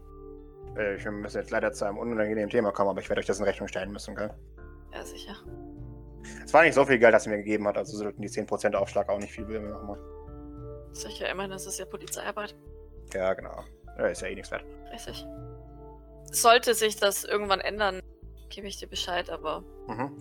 Äh, 0.76 0.98
Wir 1.04 1.12
müssen 1.12 1.38
jetzt 1.38 1.52
leider 1.52 1.72
zu 1.74 1.86
einem 1.86 1.98
unangenehmen 1.98 2.50
Thema 2.50 2.72
kommen, 2.72 2.90
aber 2.90 3.02
ich 3.02 3.10
werde 3.10 3.20
euch 3.20 3.26
das 3.26 3.40
in 3.40 3.46
Rechnung 3.46 3.68
stellen 3.68 3.92
müssen, 3.92 4.16
gell? 4.16 4.32
Ja, 4.94 5.04
sicher. 5.04 5.36
Es 6.44 6.54
war 6.54 6.64
nicht 6.64 6.74
so 6.74 6.86
viel 6.86 6.98
Geld, 6.98 7.14
das 7.14 7.24
sie 7.24 7.30
mir 7.30 7.38
gegeben 7.38 7.68
hat, 7.68 7.78
also 7.78 7.98
sollten 7.98 8.22
die 8.22 8.30
10% 8.30 8.74
Aufschlag 8.74 9.10
auch 9.10 9.20
nicht 9.20 9.32
viel 9.34 9.46
machen. 9.46 9.98
Sicher, 10.92 11.30
immerhin 11.30 11.52
ist 11.52 11.68
es 11.68 11.78
ja 11.78 11.86
Polizeiarbeit. 11.86 12.56
Ja, 13.14 13.34
genau. 13.34 13.64
Ja, 13.98 14.08
ist 14.08 14.22
ja 14.22 14.30
eh 14.30 14.36
nichts 14.36 14.50
wert. 14.50 14.66
Richtig. 14.92 15.26
Sollte 16.32 16.74
sich 16.74 16.96
das 16.96 17.24
irgendwann 17.26 17.60
ändern, 17.60 18.02
gebe 18.50 18.68
ich 18.68 18.78
dir 18.78 18.88
Bescheid, 18.88 19.30
aber. 19.30 19.64
Mhm. 19.88 20.16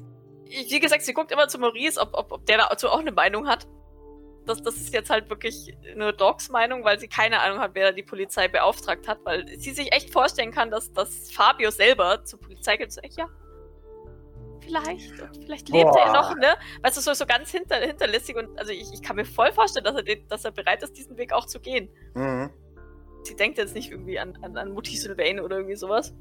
Wie 0.46 0.80
gesagt, 0.80 1.02
sie 1.02 1.14
guckt 1.14 1.32
immer 1.32 1.48
zu 1.48 1.58
Maurice, 1.58 2.00
ob, 2.00 2.10
ob, 2.12 2.30
ob 2.30 2.46
der 2.46 2.58
dazu 2.58 2.88
auch 2.88 3.00
eine 3.00 3.12
Meinung 3.12 3.48
hat. 3.48 3.66
Das, 4.46 4.62
das 4.62 4.76
ist 4.76 4.92
jetzt 4.92 5.08
halt 5.08 5.30
wirklich 5.30 5.74
nur 5.96 6.12
Dogs 6.12 6.50
Meinung, 6.50 6.84
weil 6.84 7.00
sie 7.00 7.08
keine 7.08 7.40
Ahnung 7.40 7.60
hat, 7.60 7.70
wer 7.74 7.92
die 7.92 8.02
Polizei 8.02 8.46
beauftragt 8.46 9.08
hat, 9.08 9.24
weil 9.24 9.48
sie 9.58 9.70
sich 9.70 9.92
echt 9.92 10.10
vorstellen 10.10 10.52
kann, 10.52 10.70
dass, 10.70 10.92
dass 10.92 11.30
Fabio 11.30 11.70
selber 11.70 12.24
zur 12.24 12.40
Polizei 12.40 12.76
geht 12.76 12.88
und 12.88 12.92
sagt, 12.92 13.16
ja, 13.16 13.26
vielleicht, 14.60 15.20
und 15.20 15.44
vielleicht 15.44 15.68
lebt 15.70 15.90
Boah. 15.90 16.00
er 16.00 16.12
noch, 16.12 16.36
ne? 16.36 16.54
Weißt 16.82 16.96
du, 16.96 17.00
so, 17.00 17.14
so 17.14 17.26
ganz 17.26 17.50
hinter, 17.50 17.76
hinterlistig 17.76 18.36
und 18.36 18.58
also 18.58 18.72
ich, 18.72 18.92
ich 18.92 19.02
kann 19.02 19.16
mir 19.16 19.24
voll 19.24 19.52
vorstellen, 19.52 19.84
dass 19.84 19.96
er, 19.96 20.02
den, 20.02 20.28
dass 20.28 20.44
er 20.44 20.50
bereit 20.50 20.82
ist, 20.82 20.96
diesen 20.96 21.16
Weg 21.16 21.32
auch 21.32 21.46
zu 21.46 21.60
gehen. 21.60 21.88
Mhm. 22.14 22.50
Sie 23.22 23.36
denkt 23.36 23.58
jetzt 23.58 23.74
nicht 23.74 23.90
irgendwie 23.90 24.18
an, 24.18 24.36
an, 24.42 24.56
an 24.56 24.72
Mutti 24.72 24.96
Sylvain 24.96 25.40
oder 25.40 25.56
irgendwie 25.56 25.76
sowas. 25.76 26.14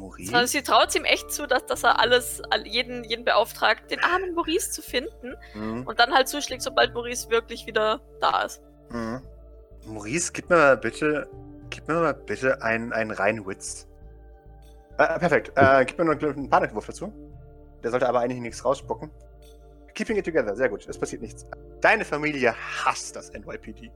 Maurice? 0.00 0.30
Sondern 0.30 0.46
sie 0.46 0.62
traut 0.62 0.94
ihm 0.94 1.04
echt 1.04 1.30
zu, 1.30 1.46
dass, 1.46 1.64
dass 1.66 1.84
er 1.84 2.00
alles, 2.00 2.42
all- 2.50 2.66
jeden, 2.66 3.04
jeden 3.04 3.24
beauftragt, 3.24 3.90
den 3.90 4.00
armen 4.02 4.34
Maurice 4.34 4.70
zu 4.72 4.82
finden 4.82 5.34
Mhm. 5.54 5.86
und 5.86 5.98
dann 6.00 6.12
halt 6.12 6.28
zuschlägt, 6.28 6.62
sobald 6.62 6.94
Maurice 6.94 7.30
wirklich 7.30 7.66
wieder 7.66 8.00
da 8.20 8.42
ist. 8.42 8.62
Mhm. 8.90 9.20
Maurice, 9.86 10.32
gib 10.32 10.50
mir 10.50 10.56
mal 10.56 10.76
bitte, 10.76 11.28
gib 11.70 11.86
mir 11.88 11.94
mal 11.94 12.14
bitte 12.14 12.62
einen, 12.62 12.92
einen 12.92 13.10
reinen 13.12 13.46
Witz. 13.46 13.86
Äh, 14.98 15.18
perfekt. 15.18 15.52
Äh, 15.56 15.84
gib 15.86 15.98
mir 15.98 16.04
noch 16.04 16.20
einen 16.20 16.50
Panikwurf 16.50 16.86
dazu. 16.86 17.12
Der 17.82 17.90
sollte 17.90 18.08
aber 18.08 18.20
eigentlich 18.20 18.40
nichts 18.40 18.64
rausspucken. 18.64 19.10
Keeping 19.94 20.16
it 20.18 20.24
together, 20.24 20.54
sehr 20.54 20.68
gut. 20.68 20.86
Es 20.86 20.98
passiert 20.98 21.22
nichts. 21.22 21.46
Deine 21.80 22.04
Familie 22.04 22.54
hasst 22.84 23.16
das 23.16 23.30
NYPD. 23.32 23.90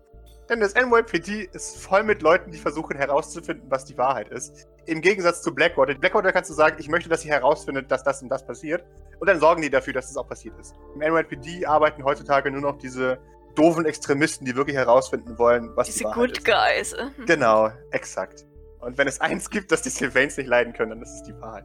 Denn 0.49 0.61
das 0.61 0.75
NYPD 0.75 1.49
ist 1.53 1.79
voll 1.79 2.03
mit 2.03 2.21
Leuten, 2.21 2.51
die 2.51 2.59
versuchen 2.59 2.97
herauszufinden, 2.97 3.71
was 3.71 3.85
die 3.87 3.97
Wahrheit 3.97 4.29
ist. 4.29 4.69
Im 4.87 5.01
Gegensatz 5.01 5.41
zu 5.43 5.55
Blackwater. 5.55 5.95
Blackwater 5.95 6.33
kannst 6.33 6.51
du 6.51 6.55
sagen, 6.55 6.77
ich 6.79 6.89
möchte, 6.89 7.09
dass 7.09 7.23
sie 7.23 7.31
herausfindet, 7.31 7.91
dass 7.91 8.05
das 8.05 8.23
und 8.23 8.29
das 8.29 8.47
passiert. 8.47 8.85
Und 9.21 9.29
dann 9.29 9.41
sorgen 9.41 9.63
die 9.63 9.71
dafür, 9.71 9.95
dass 9.95 10.11
es 10.11 10.17
auch 10.17 10.29
passiert 10.29 10.59
ist. 10.59 10.75
Im 10.95 11.01
NYPD 11.01 11.65
arbeiten 11.65 12.05
heutzutage 12.05 12.51
nur 12.51 12.61
noch 12.61 12.77
diese 12.77 13.19
doofen 13.55 13.87
Extremisten, 13.87 14.45
die 14.45 14.55
wirklich 14.55 14.77
herausfinden 14.77 15.39
wollen, 15.39 15.71
was 15.77 15.87
die 15.87 15.93
Diese 15.95 16.05
Wahrheit 16.05 16.17
Good 16.17 16.39
ist. 16.39 16.45
Guys. 16.45 16.93
äh. 16.93 17.25
Genau, 17.27 17.71
exakt. 17.93 18.45
Und 18.81 18.99
wenn 18.99 19.09
es 19.09 19.21
eins 19.21 19.49
gibt, 19.49 19.73
dass 19.73 19.81
die 19.81 19.89
Sylvains 19.89 20.37
nicht 20.37 20.49
leiden 20.49 20.75
können, 20.75 20.91
dann 20.91 21.03
ist 21.03 21.15
es 21.15 21.23
die 21.23 21.41
Wahrheit. 21.41 21.65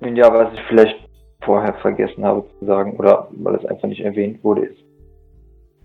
Ja, 0.00 0.34
was 0.34 0.52
ich 0.52 0.60
vielleicht 0.68 1.08
vorher 1.44 1.74
vergessen 1.74 2.24
habe 2.24 2.44
zu 2.58 2.66
sagen, 2.66 2.96
oder 2.96 3.28
weil 3.30 3.54
es 3.54 3.64
einfach 3.64 3.88
nicht 3.88 4.04
erwähnt 4.04 4.42
wurde, 4.44 4.66
ist, 4.66 4.82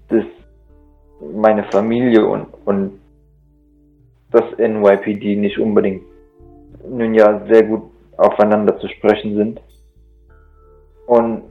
dass 0.09 0.25
meine 1.19 1.63
Familie 1.71 2.25
und, 2.25 2.47
und 2.65 2.99
das 4.31 4.43
NYPD 4.57 5.35
nicht 5.35 5.57
unbedingt 5.57 6.03
nun 6.89 7.13
ja 7.13 7.45
sehr 7.47 7.63
gut 7.63 7.83
aufeinander 8.17 8.77
zu 8.79 8.87
sprechen 8.87 9.35
sind. 9.35 9.61
Und 11.05 11.43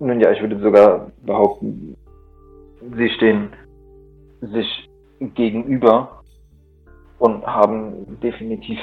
nun 0.00 0.20
ja, 0.20 0.32
ich 0.32 0.40
würde 0.40 0.58
sogar 0.60 1.10
behaupten, 1.24 1.96
sie 2.96 3.08
stehen 3.10 3.50
sich 4.40 4.88
gegenüber 5.20 6.22
und 7.18 7.46
haben 7.46 8.18
definitiv 8.22 8.78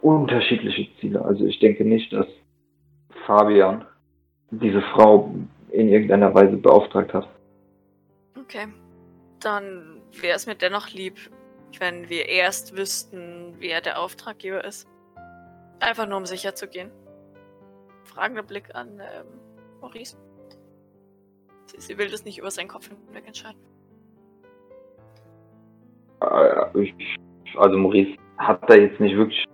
unterschiedliche 0.00 0.88
Ziele. 1.00 1.24
Also 1.24 1.44
ich 1.44 1.58
denke 1.58 1.84
nicht, 1.84 2.12
dass 2.12 2.26
Fabian 3.26 3.84
diese 4.50 4.80
Frau 4.94 5.34
in 5.70 5.88
irgendeiner 5.88 6.34
Weise 6.34 6.56
beauftragt 6.56 7.12
hat. 7.12 7.28
Okay. 8.46 8.68
Dann 9.40 10.00
wäre 10.12 10.36
es 10.36 10.46
mir 10.46 10.54
dennoch 10.54 10.90
lieb, 10.90 11.18
wenn 11.80 12.08
wir 12.08 12.28
erst 12.28 12.76
wüssten, 12.76 13.54
wer 13.58 13.80
der 13.80 14.00
Auftraggeber 14.00 14.64
ist. 14.64 14.88
Einfach 15.80 16.06
nur 16.06 16.18
um 16.18 16.26
sicher 16.26 16.54
zu 16.54 16.68
gehen. 16.68 16.90
Fragender 18.04 18.44
Blick 18.44 18.72
an 18.74 19.00
ähm, 19.00 19.26
Maurice. 19.80 20.16
Sie, 21.66 21.80
sie 21.80 21.98
will 21.98 22.08
das 22.08 22.24
nicht 22.24 22.38
über 22.38 22.50
seinen 22.50 22.68
Kopf 22.68 22.88
hinweg 22.88 23.26
entscheiden. 23.26 23.60
Äh, 26.22 26.80
Ich, 26.82 26.94
also 27.56 27.76
Maurice 27.76 28.16
hat 28.38 28.70
da 28.70 28.74
jetzt 28.74 29.00
nicht 29.00 29.16
wirklich 29.16 29.44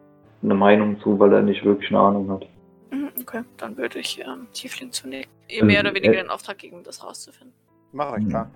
eine 0.43 0.55
Meinung 0.55 1.01
zu, 1.01 1.19
weil 1.19 1.33
er 1.33 1.41
nicht 1.43 1.65
wirklich 1.65 1.89
eine 1.91 1.99
Ahnung 2.01 2.31
hat. 2.31 2.47
Mhm, 2.91 3.11
Okay, 3.21 3.43
dann 3.57 3.77
würde 3.79 3.99
ich 4.01 4.21
ähm, 4.21 4.49
Tiefling 4.53 4.93
zunicken. 4.93 5.33
Ähm, 5.49 5.67
Mehr 5.67 5.81
oder 5.81 5.95
weniger 5.95 6.13
äh, 6.15 6.23
den 6.23 6.31
Auftrag 6.31 6.59
geben, 6.59 6.83
das 6.85 7.03
rauszufinden. 7.03 7.55
Mach 7.93 8.13
euch 8.13 8.29
klar. 8.29 8.51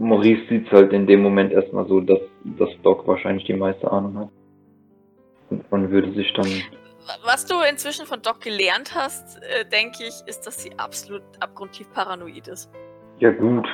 Maurice 0.00 0.48
sieht 0.48 0.72
halt 0.72 0.92
in 0.94 1.06
dem 1.06 1.22
Moment 1.22 1.52
erstmal 1.52 1.86
so, 1.86 2.00
dass, 2.00 2.18
dass 2.44 2.70
Doc 2.82 3.06
wahrscheinlich 3.06 3.44
die 3.44 3.52
meiste 3.52 3.90
Ahnung 3.92 4.18
hat. 4.18 4.28
Und, 5.50 5.64
und 5.70 5.90
würde 5.90 6.12
sich 6.14 6.32
dann 6.34 6.46
Was 7.24 7.44
du 7.44 7.60
inzwischen 7.68 8.06
von 8.06 8.22
Doc 8.22 8.40
gelernt 8.40 8.94
hast, 8.94 9.42
äh, 9.42 9.68
denke 9.68 10.04
ich, 10.04 10.14
ist, 10.26 10.46
dass 10.46 10.62
sie 10.62 10.70
absolut 10.78 11.22
abgrundtief 11.40 11.92
paranoid 11.92 12.48
ist. 12.48 12.70
Ja 13.18 13.30
gut. 13.30 13.68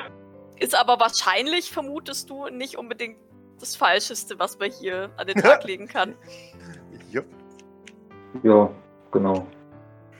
Ist 0.59 0.77
aber 0.77 0.99
wahrscheinlich, 0.99 1.71
vermutest 1.71 2.29
du, 2.29 2.49
nicht 2.49 2.77
unbedingt 2.77 3.17
das 3.61 3.77
Falscheste, 3.77 4.37
was 4.37 4.59
man 4.59 4.69
hier 4.69 5.09
an 5.15 5.27
den 5.27 5.37
Tag 5.37 5.63
legen 5.65 5.87
kann. 5.87 6.15
Jupp. 7.09 7.25
Ja, 8.43 8.69
genau. 9.11 9.47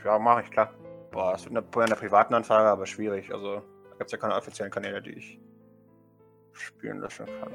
Ja, 0.05 0.17
mach 0.17 0.41
ich 0.41 0.49
klar. 0.51 0.73
Boah, 1.11 1.33
das 1.33 1.43
wird 1.43 1.51
eine, 1.51 1.61
bei 1.63 1.83
einer 1.83 1.95
privaten 1.95 2.33
Anfrage 2.33 2.69
aber 2.69 2.85
schwierig. 2.85 3.33
Also, 3.33 3.55
da 3.55 3.95
gibt 3.97 4.05
es 4.05 4.11
ja 4.13 4.17
keine 4.17 4.35
offiziellen 4.35 4.71
Kanäle, 4.71 5.01
die 5.01 5.11
ich 5.11 5.39
spielen 6.59 6.99
lassen 6.99 7.25
kann. 7.25 7.51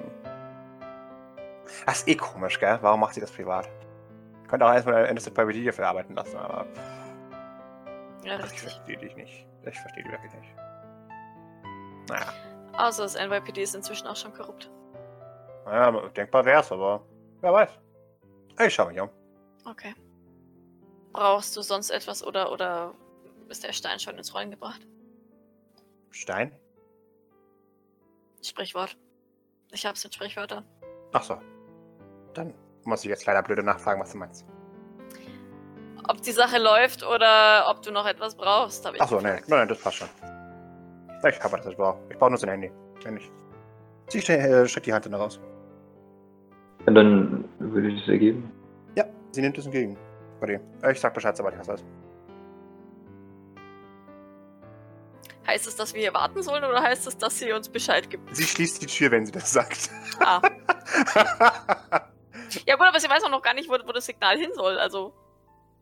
Das 1.86 1.98
ist 1.98 2.08
eh 2.08 2.16
komisch, 2.16 2.58
gell? 2.58 2.78
Warum 2.82 3.00
macht 3.00 3.14
sie 3.14 3.20
das 3.20 3.30
privat? 3.30 3.68
Könnte 4.48 4.66
auch 4.66 4.72
erstmal 4.72 5.06
Endless 5.06 5.30
Private 5.30 5.64
dafür 5.64 5.86
arbeiten 5.88 6.14
lassen, 6.14 6.36
aber 6.36 6.66
Ja, 8.24 8.36
ich 8.36 8.42
richtig. 8.44 8.60
verstehe 8.62 8.98
dich 8.98 9.16
nicht. 9.16 9.46
Ich 9.64 9.78
verstehe 9.80 10.02
dich 10.04 10.12
wirklich 10.12 10.32
nicht. 10.34 10.54
Naja, 12.08 12.26
Außer 12.76 13.02
das 13.04 13.14
NYPD 13.14 13.62
ist 13.62 13.74
inzwischen 13.74 14.06
auch 14.06 14.16
schon 14.16 14.32
korrupt. 14.34 14.70
naja 15.64 16.08
denkbar 16.08 16.44
wär's, 16.44 16.70
aber 16.72 17.04
wer 17.40 17.52
weiß. 17.52 17.70
Ich 18.66 18.74
schau 18.74 18.86
mich 18.88 19.00
um. 19.00 19.08
Okay. 19.64 19.94
Brauchst 21.12 21.56
du 21.56 21.62
sonst 21.62 21.90
etwas 21.90 22.24
oder, 22.24 22.50
oder 22.52 22.94
ist 23.48 23.62
der 23.64 23.72
Stein 23.72 23.98
schon 24.00 24.16
ins 24.18 24.34
Rollen 24.34 24.50
gebracht? 24.50 24.80
Stein? 26.10 26.52
Sprichwort. 28.42 28.96
Ich 29.72 29.86
hab's 29.86 30.04
mit 30.04 30.14
Sprichwörtern. 30.14 30.64
Ach 31.12 31.22
so. 31.22 31.38
Dann 32.34 32.54
muss 32.84 33.04
ich 33.04 33.10
jetzt 33.10 33.26
leider 33.26 33.42
blöde 33.42 33.62
nachfragen, 33.62 34.00
was 34.00 34.12
du 34.12 34.18
meinst. 34.18 34.44
Ob 36.08 36.20
die 36.20 36.32
Sache 36.32 36.58
läuft 36.58 37.06
oder 37.06 37.66
ob 37.68 37.82
du 37.82 37.92
noch 37.92 38.06
etwas 38.06 38.34
brauchst, 38.34 38.84
habe 38.84 38.96
ich 38.96 39.02
Ach 39.02 39.08
so, 39.08 39.18
nee, 39.18 39.28
nein, 39.28 39.42
nein, 39.46 39.68
das 39.68 39.78
passt 39.78 39.98
schon. 39.98 40.08
Ich 41.28 41.40
habe 41.40 41.56
das, 41.56 41.66
was 41.66 41.72
ich 41.72 41.76
brauche. 41.76 41.98
Ich 42.10 42.18
brauche 42.18 42.30
nur 42.30 42.38
sein 42.38 42.50
Handy. 42.50 42.72
Wenn 43.04 43.16
ich 43.16 44.28
äh, 44.28 44.66
steck 44.66 44.82
die 44.82 44.92
Hand 44.92 45.06
dann 45.06 45.14
raus. 45.14 45.40
Ja, 46.86 46.92
dann 46.92 47.44
würde 47.60 47.88
ich 47.88 48.02
es 48.02 48.08
ergeben. 48.08 48.50
Ja, 48.96 49.04
sie 49.30 49.40
nimmt 49.40 49.56
es 49.56 49.66
entgegen. 49.66 49.96
Bei 50.40 50.46
dir. 50.48 50.60
Ich 50.90 50.98
sag 50.98 51.14
Bescheid, 51.14 51.36
sobald 51.36 51.54
ich 51.54 51.60
was 51.60 51.68
weiß. 51.68 51.84
Heißt 55.46 55.66
es, 55.66 55.76
dass 55.76 55.92
wir 55.94 56.00
hier 56.00 56.14
warten 56.14 56.42
sollen 56.42 56.64
oder 56.64 56.82
heißt 56.82 57.06
es, 57.06 57.18
dass 57.18 57.38
sie 57.38 57.52
uns 57.52 57.68
Bescheid 57.68 58.08
gibt? 58.08 58.34
Sie 58.34 58.44
schließt 58.44 58.80
die 58.80 58.86
Tür, 58.86 59.10
wenn 59.10 59.26
sie 59.26 59.32
das 59.32 59.52
sagt. 59.52 59.90
Ah. 60.20 60.40
Ja 62.66 62.76
gut, 62.76 62.86
aber 62.86 63.00
sie 63.00 63.08
weiß 63.08 63.24
auch 63.24 63.30
noch 63.30 63.40
gar 63.42 63.54
nicht, 63.54 63.68
wo, 63.70 63.72
wo 63.86 63.92
das 63.92 64.04
Signal 64.04 64.36
hin 64.36 64.50
soll. 64.54 64.78
Also, 64.78 65.14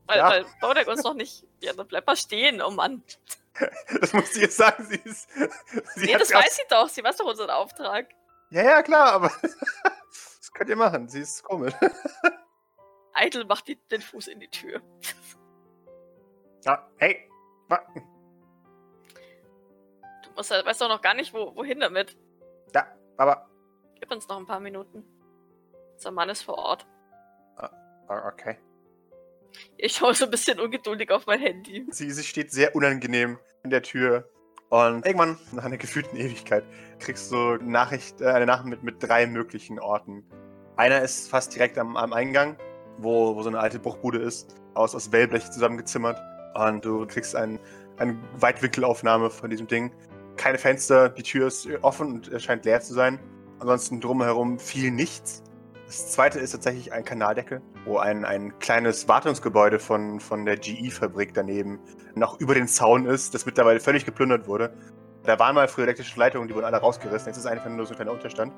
weil, 0.06 0.18
Ja. 0.18 0.28
weil 0.30 0.46
Bodek 0.60 0.86
uns 0.86 1.02
noch 1.02 1.14
nicht... 1.14 1.44
Ja, 1.60 1.72
dann 1.72 1.88
bleib 1.88 2.06
mal 2.06 2.14
stehen, 2.16 2.62
oh 2.62 2.70
Mann. 2.70 3.02
das 4.00 4.12
muss 4.12 4.32
sie 4.32 4.42
jetzt 4.42 4.56
sagen. 4.56 4.86
Sie 4.88 5.00
ist. 5.04 5.28
Sie 5.96 6.06
nee, 6.06 6.16
das 6.16 6.32
weiß 6.32 6.56
sie 6.56 6.62
doch. 6.70 6.88
Sie 6.88 7.02
weiß 7.02 7.16
doch 7.16 7.26
unseren 7.26 7.50
Auftrag. 7.50 8.08
Ja, 8.50 8.62
ja, 8.62 8.82
klar, 8.82 9.12
aber. 9.12 9.32
das 9.42 10.52
könnt 10.54 10.70
ihr 10.70 10.76
machen. 10.76 11.08
Sie 11.08 11.20
ist 11.20 11.42
komisch. 11.42 11.74
Eitel 13.14 13.44
macht 13.44 13.66
die, 13.66 13.76
den 13.88 14.00
Fuß 14.00 14.28
in 14.28 14.38
die 14.40 14.48
Tür. 14.48 14.80
Ja, 16.64 16.88
hey. 16.98 17.28
Halt- 20.50 20.64
weißt 20.64 20.80
doch 20.80 20.88
noch 20.88 21.02
gar 21.02 21.14
nicht, 21.14 21.34
wo, 21.34 21.54
wohin 21.56 21.80
damit. 21.80 22.16
Ja, 22.74 22.86
aber. 23.16 23.48
Gib 23.98 24.10
uns 24.10 24.26
noch 24.28 24.38
ein 24.38 24.46
paar 24.46 24.60
Minuten. 24.60 25.04
Unser 25.94 26.12
Mann 26.12 26.30
ist 26.30 26.42
vor 26.42 26.56
Ort. 26.56 26.86
ah, 27.56 27.70
Okay. 28.28 28.56
Ich 29.76 29.96
schaue 29.96 30.14
so 30.14 30.24
ein 30.26 30.30
bisschen 30.30 30.60
ungeduldig 30.60 31.10
auf 31.10 31.26
mein 31.26 31.40
Handy. 31.40 31.84
Sie, 31.90 32.10
sie 32.10 32.22
steht 32.22 32.52
sehr 32.52 32.74
unangenehm 32.76 33.38
in 33.64 33.70
der 33.70 33.82
Tür. 33.82 34.28
Und 34.68 35.04
irgendwann, 35.04 35.36
nach 35.52 35.64
einer 35.64 35.76
gefühlten 35.76 36.16
Ewigkeit, 36.16 36.64
kriegst 37.00 37.32
du 37.32 37.56
Nachricht, 37.56 38.20
äh, 38.20 38.26
eine 38.28 38.46
Nachricht 38.46 38.68
mit, 38.68 38.82
mit 38.84 39.02
drei 39.02 39.26
möglichen 39.26 39.80
Orten. 39.80 40.24
Einer 40.76 41.02
ist 41.02 41.28
fast 41.28 41.52
direkt 41.54 41.76
am, 41.78 41.96
am 41.96 42.12
Eingang, 42.12 42.56
wo, 42.98 43.34
wo 43.34 43.42
so 43.42 43.48
eine 43.48 43.58
alte 43.58 43.80
Bruchbude 43.80 44.18
ist, 44.18 44.54
aus, 44.74 44.94
aus 44.94 45.10
Wellblech 45.10 45.50
zusammengezimmert. 45.50 46.18
Und 46.54 46.84
du 46.84 47.04
kriegst 47.06 47.34
ein, 47.34 47.58
eine 47.98 48.16
Weitwinkelaufnahme 48.36 49.30
von 49.30 49.50
diesem 49.50 49.66
Ding. 49.66 49.92
Keine 50.36 50.58
Fenster, 50.58 51.08
die 51.08 51.22
Tür 51.22 51.48
ist 51.48 51.68
offen 51.82 52.14
und 52.14 52.28
es 52.28 52.42
scheint 52.42 52.64
leer 52.64 52.80
zu 52.80 52.94
sein. 52.94 53.18
Ansonsten 53.58 54.00
drumherum 54.00 54.58
viel 54.58 54.90
nichts. 54.90 55.42
Das 55.86 56.12
zweite 56.12 56.38
ist 56.38 56.52
tatsächlich 56.52 56.92
ein 56.92 57.04
Kanaldeckel, 57.04 57.60
wo 57.84 57.98
ein, 57.98 58.24
ein 58.24 58.58
kleines 58.60 59.08
Wartungsgebäude 59.08 59.78
von, 59.78 60.20
von 60.20 60.44
der 60.44 60.56
GE-Fabrik 60.56 61.34
daneben 61.34 61.80
noch 62.14 62.40
über 62.40 62.54
den 62.54 62.68
Zaun 62.68 63.06
ist, 63.06 63.34
das 63.34 63.44
mittlerweile 63.44 63.80
völlig 63.80 64.04
geplündert 64.04 64.46
wurde. 64.46 64.72
Da 65.24 65.38
waren 65.38 65.54
mal 65.54 65.68
früher 65.68 65.84
elektrische 65.84 66.18
Leitungen, 66.18 66.48
die 66.48 66.54
wurden 66.54 66.64
alle 66.64 66.78
rausgerissen. 66.78 67.26
Jetzt 67.26 67.38
ist 67.38 67.46
einfach 67.46 67.68
nur 67.68 67.84
so 67.86 67.92
ein 67.92 67.96
kleiner 67.96 68.12
Unterstand. 68.12 68.52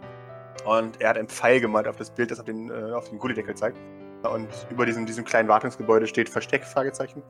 Und 0.64 1.00
er 1.00 1.08
hat 1.08 1.18
einen 1.18 1.28
Pfeil 1.28 1.60
gemalt 1.60 1.88
auf 1.88 1.96
das 1.96 2.10
Bild, 2.10 2.30
das 2.30 2.38
auf 2.38 2.44
den, 2.44 2.70
äh, 2.70 3.10
den 3.10 3.18
Gullideckel 3.18 3.54
zeigt. 3.54 3.78
Und 4.22 4.48
über 4.70 4.86
diesem, 4.86 5.06
diesem 5.06 5.24
kleinen 5.24 5.48
Wartungsgebäude 5.48 6.06
steht 6.06 6.28
Versteck, 6.28 6.64
Fragezeichen. 6.64 7.22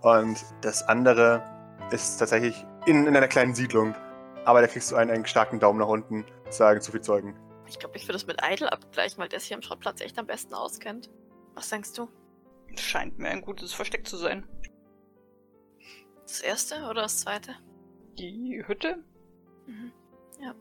Und 0.00 0.38
das 0.62 0.86
andere 0.88 1.42
ist 1.90 2.18
tatsächlich 2.18 2.64
in, 2.86 3.06
in 3.06 3.16
einer 3.16 3.28
kleinen 3.28 3.54
Siedlung. 3.54 3.94
Aber 4.44 4.60
da 4.60 4.66
kriegst 4.66 4.90
du 4.90 4.96
einen, 4.96 5.10
einen 5.10 5.26
starken 5.26 5.60
Daumen 5.60 5.78
nach 5.78 5.88
unten, 5.88 6.24
sagen 6.48 6.80
zu 6.80 6.92
viel 6.92 7.02
Zeugen. 7.02 7.36
Ich 7.66 7.78
glaube, 7.78 7.96
ich 7.96 8.08
würde 8.08 8.16
es 8.16 8.26
mit 8.26 8.40
Idle 8.42 8.72
abgleichen, 8.72 9.18
weil 9.18 9.28
der 9.28 9.40
sich 9.40 9.52
am 9.52 9.62
Schrottplatz 9.62 10.00
echt 10.00 10.18
am 10.18 10.26
besten 10.26 10.54
auskennt. 10.54 11.10
Was 11.54 11.68
denkst 11.68 11.92
du? 11.92 12.08
Scheint 12.76 13.18
mir 13.18 13.28
ein 13.28 13.42
gutes 13.42 13.74
Versteck 13.74 14.06
zu 14.06 14.16
sein. 14.16 14.46
Das 16.22 16.40
erste 16.40 16.84
oder 16.84 17.02
das 17.02 17.20
zweite? 17.20 17.54
Die 18.18 18.62
Hütte? 18.66 19.02
Mhm. 19.66 19.92
Ja. 20.40 20.54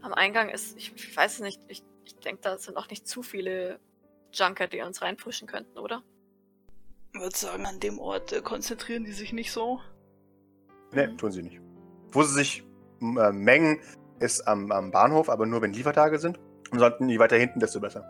Am 0.00 0.12
Eingang 0.12 0.48
ist, 0.48 0.76
ich, 0.76 0.92
ich 0.94 1.16
weiß 1.16 1.34
es 1.34 1.40
nicht, 1.40 1.60
ich, 1.68 1.82
ich 2.04 2.16
denke, 2.16 2.42
da 2.42 2.58
sind 2.58 2.76
auch 2.76 2.88
nicht 2.88 3.06
zu 3.06 3.22
viele 3.22 3.78
Junker, 4.32 4.66
die 4.66 4.80
uns 4.80 5.02
reinpushen 5.02 5.46
könnten, 5.46 5.78
oder? 5.78 6.02
Ich 7.14 7.20
würde 7.20 7.36
sagen, 7.36 7.66
an 7.66 7.78
dem 7.80 7.98
Ort 7.98 8.32
äh, 8.32 8.40
konzentrieren 8.40 9.04
die 9.04 9.12
sich 9.12 9.32
nicht 9.32 9.52
so. 9.52 9.80
Ne, 10.92 11.08
Mhm. 11.08 11.18
tun 11.18 11.32
sie 11.32 11.42
nicht. 11.42 11.60
Wo 12.12 12.22
sie 12.22 12.34
sich 12.34 12.64
äh, 13.00 13.32
mengen, 13.32 13.80
ist 14.20 14.46
am, 14.46 14.70
am 14.70 14.90
Bahnhof, 14.90 15.28
aber 15.28 15.46
nur 15.46 15.62
wenn 15.62 15.72
Liefertage 15.72 16.18
sind. 16.18 16.38
Ansonsten 16.70 17.08
je 17.08 17.18
weiter 17.18 17.36
hinten, 17.36 17.60
desto 17.60 17.80
besser. 17.80 18.04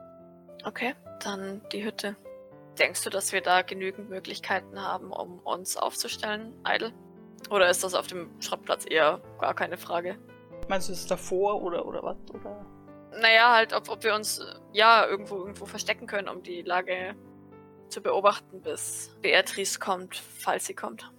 Okay, 0.64 0.94
dann 1.20 1.62
die 1.72 1.84
Hütte. 1.84 2.16
Denkst 2.78 3.02
du, 3.04 3.10
dass 3.10 3.32
wir 3.32 3.40
da 3.40 3.62
genügend 3.62 4.08
Möglichkeiten 4.10 4.80
haben, 4.80 5.10
um 5.12 5.38
uns 5.40 5.76
aufzustellen, 5.76 6.54
Idle? 6.66 6.92
Oder 7.50 7.68
ist 7.70 7.82
das 7.82 7.94
auf 7.94 8.06
dem 8.06 8.30
Schrottplatz 8.40 8.84
eher 8.88 9.20
gar 9.40 9.54
keine 9.54 9.76
Frage? 9.76 10.16
Meinst 10.68 10.88
du 10.88 10.92
es 10.92 11.06
davor 11.06 11.62
oder, 11.62 11.84
oder 11.86 12.02
was? 12.02 12.16
Oder? 12.32 12.64
Naja, 13.20 13.52
halt, 13.54 13.72
ob, 13.74 13.88
ob 13.90 14.04
wir 14.04 14.14
uns 14.14 14.38
äh, 14.38 14.44
ja 14.72 15.06
irgendwo 15.06 15.36
irgendwo 15.38 15.66
verstecken 15.66 16.06
können, 16.06 16.28
um 16.28 16.42
die 16.42 16.62
Lage 16.62 17.14
zu 17.88 18.00
beobachten, 18.00 18.62
bis 18.62 19.14
Beatrice 19.20 19.78
kommt, 19.78 20.16
falls 20.38 20.66
sie 20.66 20.74
kommt. 20.74 21.10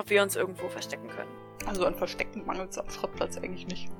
Ob 0.00 0.08
wir 0.08 0.22
uns 0.22 0.34
irgendwo 0.34 0.66
verstecken 0.70 1.08
können. 1.08 1.30
Also 1.66 1.84
an 1.84 1.94
Verstecken 1.94 2.46
mangelt 2.46 2.70
es 2.70 2.78
am 2.78 2.88
Schrottplatz 2.88 3.36
eigentlich 3.36 3.66
nicht. 3.66 3.90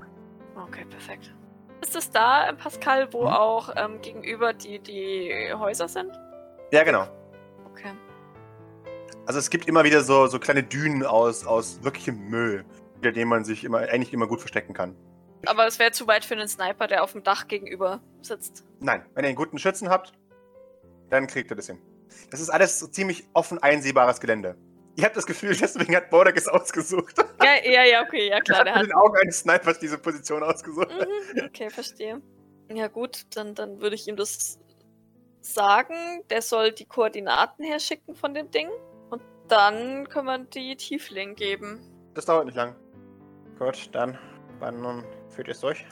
Okay, 0.57 0.87
perfekt. 0.87 1.35
Ist 1.83 1.95
es 1.95 2.11
da, 2.11 2.49
äh, 2.49 2.55
Pascal, 2.55 3.13
wo 3.13 3.23
Mhm. 3.23 3.29
auch 3.29 3.71
ähm, 3.77 4.01
gegenüber 4.01 4.55
die, 4.55 4.79
die 4.79 5.31
Häuser 5.55 5.89
sind? 5.89 6.19
Ja, 6.73 6.85
genau. 6.85 7.07
Okay. 7.71 7.93
Also 9.27 9.39
es 9.39 9.51
gibt 9.51 9.69
immer 9.69 9.85
wieder 9.85 10.03
so, 10.03 10.27
so 10.27 10.39
kleine 10.39 10.63
Dünen 10.63 11.05
aus, 11.05 11.47
aus 11.47 11.83
wirklichem 11.83 12.31
Müll, 12.31 12.65
hinter 12.95 13.13
denen 13.13 13.29
man 13.29 13.45
sich 13.45 13.63
immer, 13.65 13.79
eigentlich 13.81 14.15
immer 14.15 14.27
gut 14.27 14.41
verstecken 14.41 14.73
kann. 14.73 14.97
Aber 15.45 15.67
es 15.67 15.79
wäre 15.79 15.91
zu 15.93 16.07
weit 16.07 16.25
für 16.25 16.35
einen 16.35 16.49
Sniper, 16.49 16.87
der 16.87 17.03
auf 17.05 17.13
dem 17.13 17.23
Dach 17.23 17.47
gegenüber 17.47 18.01
sitzt. 18.23 18.65
Nein, 18.81 19.05
wenn 19.15 19.25
ihr 19.25 19.29
einen 19.29 19.37
guten 19.37 19.59
Schützen 19.59 19.91
habt, 19.91 20.13
dann 21.11 21.27
kriegt 21.27 21.51
ihr 21.53 21.57
das 21.57 21.67
hin. 21.67 21.79
Das 22.31 22.41
ist 22.41 22.49
alles 22.49 22.79
so 22.81 22.87
ziemlich 22.87 23.29
offen 23.35 23.59
einsehbares 23.63 24.21
Gelände. 24.21 24.57
Ich 25.01 25.05
habe 25.07 25.15
das 25.15 25.25
Gefühl, 25.25 25.57
deswegen 25.57 25.97
hat 25.97 26.11
Bodek 26.11 26.37
es 26.37 26.47
ausgesucht. 26.47 27.15
Ja, 27.43 27.55
ja, 27.65 27.85
ja, 27.85 28.03
okay, 28.03 28.29
ja 28.29 28.35
Er 28.35 28.41
klar, 28.43 28.59
hat 28.59 28.67
der 28.67 28.75
mit 28.75 28.83
hat. 28.83 28.89
den 28.89 28.93
Augen 28.93 29.17
eines 29.17 29.39
Snipers 29.39 29.79
diese 29.79 29.97
Position 29.97 30.43
ausgesucht. 30.43 30.91
Mhm, 30.91 31.45
okay, 31.47 31.71
verstehe. 31.71 32.21
Ja 32.71 32.87
gut, 32.89 33.25
dann, 33.35 33.55
dann 33.55 33.81
würde 33.81 33.95
ich 33.95 34.07
ihm 34.09 34.17
das 34.17 34.59
sagen. 35.41 35.95
Der 36.29 36.43
soll 36.43 36.73
die 36.73 36.85
Koordinaten 36.85 37.65
herschicken 37.65 38.15
von 38.15 38.35
dem 38.35 38.51
Ding. 38.51 38.69
Und 39.09 39.23
dann 39.49 40.07
können 40.11 40.27
wir 40.27 40.39
die 40.41 40.77
Tiefling 40.77 41.35
geben. 41.35 41.81
Das 42.13 42.27
dauert 42.27 42.45
nicht 42.45 42.57
lang. 42.57 42.77
Gut, 43.59 43.89
dann, 43.93 44.19
wann 44.59 45.03
führt 45.31 45.49
ihr 45.49 45.53
es 45.53 45.61
durch? 45.61 45.87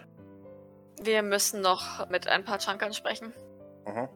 Wir 1.00 1.22
müssen 1.22 1.62
noch 1.62 2.10
mit 2.10 2.28
ein 2.28 2.44
paar 2.44 2.58
Chunkern 2.58 2.92
sprechen. 2.92 3.32
Mhm. 3.86 4.06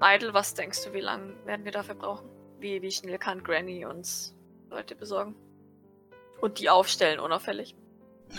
Idle, 0.00 0.32
was 0.32 0.54
denkst 0.54 0.84
du, 0.84 0.92
wie 0.92 1.00
lange 1.00 1.34
werden 1.44 1.64
wir 1.64 1.72
dafür 1.72 1.96
brauchen? 1.96 2.30
Wie, 2.58 2.82
wie 2.82 2.90
schnell 2.90 3.18
kann 3.18 3.42
Granny 3.42 3.84
uns 3.84 4.34
Leute 4.70 4.94
besorgen? 4.94 5.34
Und 6.40 6.58
die 6.58 6.70
aufstellen, 6.70 7.20
unauffällig. 7.20 7.74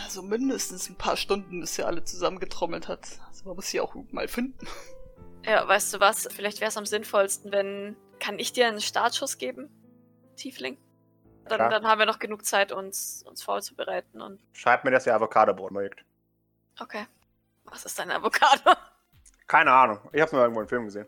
Also 0.03 0.21
mindestens 0.21 0.89
ein 0.89 0.97
paar 0.97 1.17
Stunden, 1.17 1.61
bis 1.61 1.75
sie 1.75 1.83
alle 1.83 2.03
zusammengetrommelt 2.03 2.87
hat. 2.87 3.19
Also 3.27 3.45
man 3.45 3.55
muss 3.55 3.67
sie 3.67 3.81
auch 3.81 3.95
mal 4.11 4.27
finden. 4.27 4.67
Ja, 5.45 5.67
weißt 5.67 5.93
du 5.93 5.99
was? 5.99 6.27
Vielleicht 6.31 6.59
wäre 6.59 6.69
es 6.69 6.77
am 6.77 6.85
sinnvollsten, 6.85 7.51
wenn. 7.51 7.95
Kann 8.19 8.37
ich 8.37 8.51
dir 8.51 8.67
einen 8.67 8.81
Startschuss 8.81 9.37
geben? 9.37 9.69
Tiefling? 10.35 10.77
Dann, 11.45 11.71
dann 11.71 11.87
haben 11.87 11.99
wir 11.99 12.05
noch 12.05 12.19
genug 12.19 12.45
Zeit, 12.45 12.71
uns, 12.73 13.23
uns 13.25 13.41
vorzubereiten 13.41 14.21
und. 14.21 14.41
Schreibt 14.53 14.83
mir, 14.83 14.91
dass 14.91 15.07
ihr 15.07 15.15
Avocado-Brot 15.15 15.71
mögt. 15.71 16.03
Okay. 16.79 17.07
Was 17.63 17.85
ist 17.85 17.99
ein 17.99 18.11
Avocado? 18.11 18.77
Keine 19.47 19.71
Ahnung. 19.71 19.99
Ich 20.11 20.21
hab's 20.21 20.31
mal 20.31 20.41
irgendwo 20.41 20.61
im 20.61 20.67
Film 20.67 20.85
gesehen. 20.85 21.07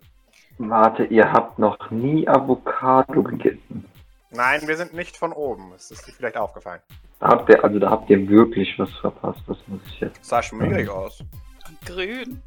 Warte, 0.70 1.06
ihr 1.06 1.32
habt 1.32 1.58
noch 1.58 1.90
nie 1.90 2.28
Avocado 2.28 3.24
gegessen. 3.24 3.86
Nein, 4.30 4.68
wir 4.68 4.78
sind 4.78 4.94
nicht 4.94 5.18
von 5.18 5.34
oben. 5.34 5.72
Das 5.72 5.92
ist 5.92 6.08
dir 6.08 6.14
vielleicht 6.14 6.38
aufgefallen. 6.38 6.82
Da 7.20 7.30
habt 7.30 7.50
ihr, 7.50 7.64
also 7.64 7.80
da 7.80 7.90
habt 7.90 8.10
ihr 8.10 8.30
wirklich 8.30 8.78
was 8.78 8.92
verpasst, 9.00 9.42
das 9.48 9.58
muss 9.68 9.82
ich 9.88 10.00
jetzt. 10.00 10.24
Sah 10.24 10.42
schmierig 10.42 10.90
aus. 10.90 11.20
Und 11.68 11.82
grün. 11.86 12.42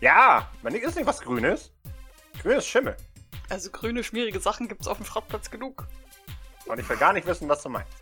Ja, 0.00 0.48
man 0.62 0.74
ist 0.74 0.96
nicht 0.96 1.06
was 1.06 1.20
Grünes. 1.20 1.72
Grün 2.42 2.56
ist 2.56 2.66
Schimmel. 2.66 2.96
Also 3.50 3.70
grüne, 3.70 4.02
schmierige 4.02 4.40
Sachen 4.40 4.68
gibt's 4.68 4.88
auf 4.88 4.96
dem 4.96 5.06
Schrottplatz 5.06 5.50
genug. 5.50 5.86
Und 6.66 6.78
ich 6.78 6.88
will 6.88 6.96
gar 6.96 7.12
nicht 7.12 7.26
wissen, 7.26 7.48
was 7.48 7.62
du 7.62 7.68
meinst. 7.68 7.92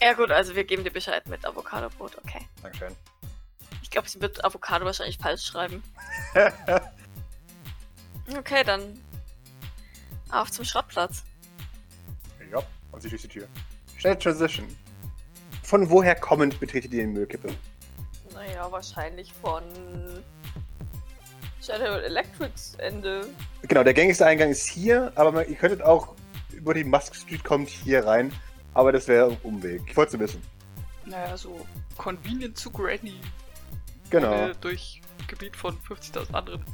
Ja, 0.00 0.14
gut, 0.14 0.30
also 0.30 0.54
wir 0.56 0.64
geben 0.64 0.82
dir 0.82 0.90
Bescheid 0.90 1.26
mit 1.28 1.46
Avocadobrot, 1.46 2.18
okay. 2.18 2.40
Dankeschön. 2.62 2.94
Ich 3.82 3.90
glaube, 3.90 4.08
sie 4.08 4.20
wird 4.20 4.44
Avocado 4.44 4.84
wahrscheinlich 4.84 5.18
falsch 5.18 5.44
schreiben. 5.44 5.82
Okay, 8.32 8.64
dann. 8.64 8.98
Auf 10.30 10.50
zum 10.50 10.64
Schrottplatz. 10.64 11.22
ja, 12.50 12.62
und 12.92 13.02
sie 13.02 13.08
schließt 13.08 13.24
die 13.24 13.28
Tür. 13.28 13.48
Schnell 13.98 14.16
Transition. 14.16 14.66
Von 15.62 15.88
woher 15.90 16.14
kommend 16.14 16.58
betretet 16.60 16.92
ihr 16.92 17.02
die 17.02 17.06
Müllkippe? 17.06 17.54
Naja, 18.32 18.70
wahrscheinlich 18.70 19.32
von. 19.32 19.62
Shadow 21.62 21.98
Electrics 21.98 22.74
Ende. 22.76 23.26
Genau, 23.62 23.82
der 23.82 23.94
gängigste 23.94 24.26
Eingang 24.26 24.50
ist 24.50 24.66
hier, 24.66 25.12
aber 25.14 25.32
man, 25.32 25.48
ihr 25.48 25.54
könntet 25.54 25.80
auch 25.80 26.14
über 26.52 26.74
die 26.74 26.84
Musk 26.84 27.14
Street 27.14 27.42
kommt 27.42 27.68
hier 27.68 28.04
rein. 28.06 28.32
Aber 28.74 28.92
das 28.92 29.08
wäre 29.08 29.30
ein 29.30 29.36
Umweg. 29.42 29.82
Ich 29.86 29.96
wollte 29.96 30.16
es 30.16 30.20
wissen. 30.20 30.42
Naja, 31.06 31.36
so 31.36 31.66
convenient 31.96 32.58
zu 32.58 32.70
Granny. 32.70 33.20
Genau. 34.10 34.52
Durch 34.60 35.00
Gebiet 35.28 35.56
von 35.56 35.78
50.000 35.88 36.34
anderen 36.34 36.64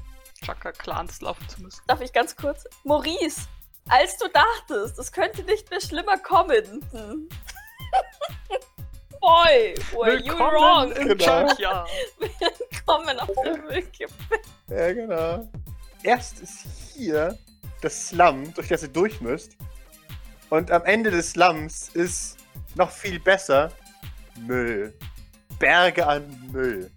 Chaka-Clans 0.44 1.20
laufen 1.20 1.48
zu 1.48 1.62
müssen. 1.62 1.82
Darf 1.86 2.00
ich 2.00 2.12
ganz 2.12 2.34
kurz? 2.36 2.64
Maurice, 2.84 3.42
als 3.88 4.16
du 4.18 4.28
dachtest, 4.28 4.98
es 4.98 5.12
könnte 5.12 5.42
nicht 5.44 5.70
mehr 5.70 5.80
schlimmer 5.80 6.16
kommen. 6.18 6.84
Hm. 6.92 7.28
Boy, 9.20 9.74
were 9.92 10.18
you 10.18 10.32
wrong? 10.32 10.92
in 10.92 11.08
Genau. 11.08 11.46
Willkommen 12.18 13.20
auf 13.20 13.30
der 13.44 13.58
Müllkippe. 13.58 14.14
Ja, 14.68 14.92
genau. 14.92 15.48
Erst 16.02 16.40
ist 16.40 16.64
hier 16.94 17.38
das 17.82 18.08
Slum, 18.08 18.54
durch 18.54 18.68
das 18.68 18.82
ihr 18.82 18.88
durch 18.88 19.20
müsst. 19.20 19.56
Und 20.48 20.70
am 20.70 20.84
Ende 20.84 21.10
des 21.10 21.32
Slums 21.32 21.90
ist 21.90 22.38
noch 22.76 22.90
viel 22.90 23.20
besser 23.20 23.70
Müll. 24.38 24.94
Berge 25.58 26.06
an 26.06 26.50
Müll. 26.50 26.90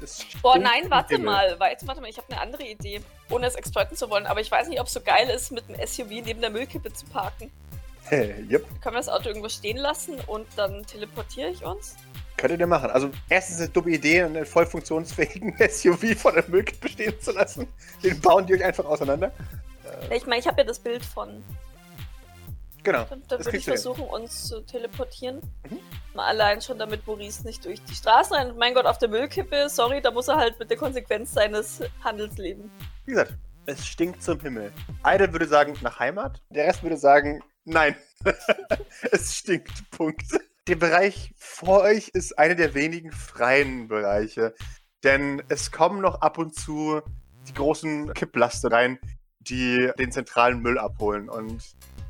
Das 0.00 0.24
Boah, 0.42 0.58
nein, 0.58 0.88
warte 0.88 1.14
Himmel. 1.14 1.26
mal. 1.26 1.60
Warte, 1.60 1.86
warte 1.86 2.00
mal, 2.00 2.08
ich 2.08 2.16
habe 2.16 2.30
eine 2.30 2.40
andere 2.40 2.64
Idee. 2.64 3.00
Ohne 3.30 3.46
es 3.46 3.54
exploiten 3.54 3.96
zu 3.96 4.08
wollen, 4.10 4.26
aber 4.26 4.40
ich 4.40 4.50
weiß 4.50 4.68
nicht, 4.68 4.80
ob 4.80 4.86
es 4.86 4.92
so 4.92 5.00
geil 5.00 5.28
ist, 5.28 5.52
mit 5.52 5.64
einem 5.68 5.86
SUV 5.86 6.08
neben 6.24 6.40
der 6.40 6.50
Müllkippe 6.50 6.92
zu 6.92 7.04
parken. 7.06 7.50
yep, 8.10 8.64
Können 8.80 8.94
wir 8.94 9.00
das 9.00 9.08
Auto 9.08 9.28
irgendwo 9.28 9.48
stehen 9.48 9.76
lassen 9.76 10.14
und 10.26 10.46
dann 10.56 10.86
teleportiere 10.86 11.50
ich 11.50 11.64
uns? 11.64 11.96
könntet 12.38 12.60
ihr 12.60 12.66
machen. 12.66 12.90
Also, 12.90 13.10
erstens 13.28 13.58
eine 13.58 13.68
dumme 13.68 13.90
Idee, 13.90 14.22
einen 14.22 14.46
voll 14.46 14.64
funktionsfähigen 14.64 15.54
SUV 15.68 16.16
von 16.16 16.34
der 16.34 16.44
Müllkippe 16.48 16.88
stehen 16.88 17.20
zu 17.20 17.32
lassen. 17.32 17.66
Den 18.02 18.18
bauen 18.20 18.46
die 18.46 18.54
euch 18.54 18.64
einfach 18.64 18.86
auseinander. 18.86 19.32
Ich 20.10 20.26
meine, 20.26 20.40
ich 20.40 20.46
habe 20.46 20.58
ja 20.58 20.64
das 20.64 20.78
Bild 20.78 21.04
von. 21.04 21.44
Genau. 22.82 23.04
Dann, 23.04 23.22
dann 23.28 23.44
würde 23.44 23.56
ich 23.56 23.64
du 23.64 23.72
hin. 23.72 23.80
versuchen, 23.80 24.04
uns 24.04 24.48
zu 24.48 24.60
teleportieren. 24.60 25.40
Mhm. 25.68 25.78
Mal 26.14 26.26
allein 26.26 26.60
schon, 26.60 26.78
damit 26.78 27.06
Maurice 27.06 27.44
nicht 27.44 27.64
durch 27.64 27.82
die 27.84 27.94
Straßen 27.94 28.36
rennt. 28.36 28.56
Mein 28.56 28.74
Gott, 28.74 28.86
auf 28.86 28.98
der 28.98 29.08
Müllkippe, 29.08 29.68
sorry, 29.68 30.00
da 30.00 30.10
muss 30.10 30.28
er 30.28 30.36
halt 30.36 30.58
mit 30.58 30.70
der 30.70 30.76
Konsequenz 30.76 31.32
seines 31.32 31.80
Handels 32.02 32.36
leben. 32.38 32.70
Wie 33.04 33.12
gesagt, 33.12 33.34
es 33.66 33.86
stinkt 33.86 34.22
zum 34.22 34.40
Himmel. 34.40 34.72
Eine 35.02 35.30
würde 35.32 35.46
sagen, 35.46 35.76
nach 35.82 35.98
Heimat. 35.98 36.40
Der 36.50 36.66
Rest 36.66 36.82
würde 36.82 36.96
sagen, 36.96 37.42
nein. 37.64 37.94
es 39.12 39.36
stinkt. 39.36 39.90
Punkt. 39.90 40.24
der 40.66 40.76
Bereich 40.76 41.34
vor 41.36 41.82
euch 41.82 42.08
ist 42.08 42.38
einer 42.38 42.54
der 42.54 42.74
wenigen 42.74 43.12
freien 43.12 43.88
Bereiche. 43.88 44.54
Denn 45.04 45.42
es 45.48 45.70
kommen 45.70 46.00
noch 46.00 46.20
ab 46.22 46.38
und 46.38 46.54
zu 46.54 47.02
die 47.46 47.54
großen 47.54 48.12
Kipplaster 48.14 48.72
rein, 48.72 48.98
die 49.40 49.90
den 49.98 50.12
zentralen 50.12 50.60
Müll 50.60 50.78
abholen 50.78 51.28
und 51.28 51.62